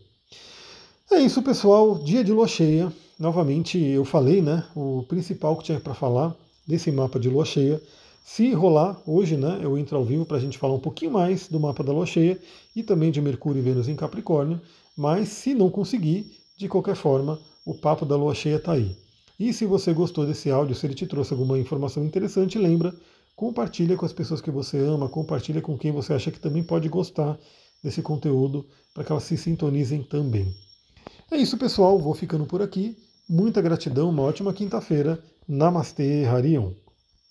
É 1.12 1.20
isso, 1.20 1.44
pessoal. 1.44 2.00
Dia 2.00 2.24
de 2.24 2.32
lua 2.32 2.48
cheia. 2.48 2.94
Novamente, 3.20 3.78
eu 3.78 4.06
falei, 4.06 4.42
né? 4.42 4.64
O 4.74 5.04
principal 5.04 5.58
que 5.58 5.66
tinha 5.66 5.82
para 5.82 5.94
falar 5.94 6.34
desse 6.66 6.90
mapa 6.94 7.20
de 7.20 7.28
lua 7.28 7.44
cheia. 7.44 7.82
Se 8.24 8.52
rolar 8.54 9.02
hoje, 9.06 9.36
né? 9.36 9.60
Eu 9.62 9.78
entro 9.78 9.98
ao 9.98 10.06
vivo 10.06 10.26
para 10.26 10.38
a 10.38 10.40
gente 10.40 10.58
falar 10.58 10.76
um 10.76 10.80
pouquinho 10.80 11.12
mais 11.12 11.48
do 11.48 11.60
mapa 11.60 11.84
da 11.84 11.92
lua 11.92 12.06
cheia 12.06 12.40
e 12.76 12.84
também 12.84 13.12
de 13.12 13.22
Mercúrio 13.22 13.60
e 13.60 13.62
Vênus 13.62 13.88
em 13.88 13.96
Capricórnio. 13.96 14.62
Mas 14.96 15.30
se 15.30 15.54
não 15.54 15.70
conseguir, 15.70 16.32
de 16.58 16.68
qualquer 16.68 16.96
forma, 16.96 17.40
o 17.66 17.74
papo 17.74 18.06
da 18.06 18.16
lua 18.16 18.36
cheia 18.36 18.58
está 18.58 18.74
aí. 18.74 18.96
E 19.40 19.52
se 19.52 19.66
você 19.66 19.92
gostou 19.92 20.26
desse 20.26 20.52
áudio, 20.52 20.76
se 20.76 20.86
ele 20.86 20.94
te 20.94 21.08
trouxe 21.08 21.34
alguma 21.34 21.58
informação 21.58 22.06
interessante, 22.06 22.60
lembra, 22.60 22.94
compartilha 23.36 23.98
com 23.98 24.06
as 24.06 24.14
pessoas 24.14 24.40
que 24.40 24.52
você 24.52 24.78
ama, 24.78 25.10
compartilha 25.10 25.62
com 25.62 25.78
quem 25.78 25.92
você 25.92 26.14
acha 26.14 26.30
que 26.30 26.40
também 26.40 26.62
pode 26.62 26.88
gostar 26.88 27.40
desse 27.84 28.02
conteúdo, 28.02 28.66
para 28.94 29.04
que 29.04 29.12
elas 29.12 29.24
se 29.24 29.36
sintonizem 29.36 30.04
também. 30.04 30.54
É 31.32 31.38
isso, 31.38 31.58
pessoal. 31.58 31.98
Vou 31.98 32.14
ficando 32.14 32.46
por 32.46 32.62
aqui. 32.62 32.96
Muita 33.28 33.62
gratidão, 33.62 34.10
uma 34.10 34.22
ótima 34.22 34.54
quinta-feira. 34.54 35.20
Namastê, 35.48 36.26
Harion. 36.26 36.74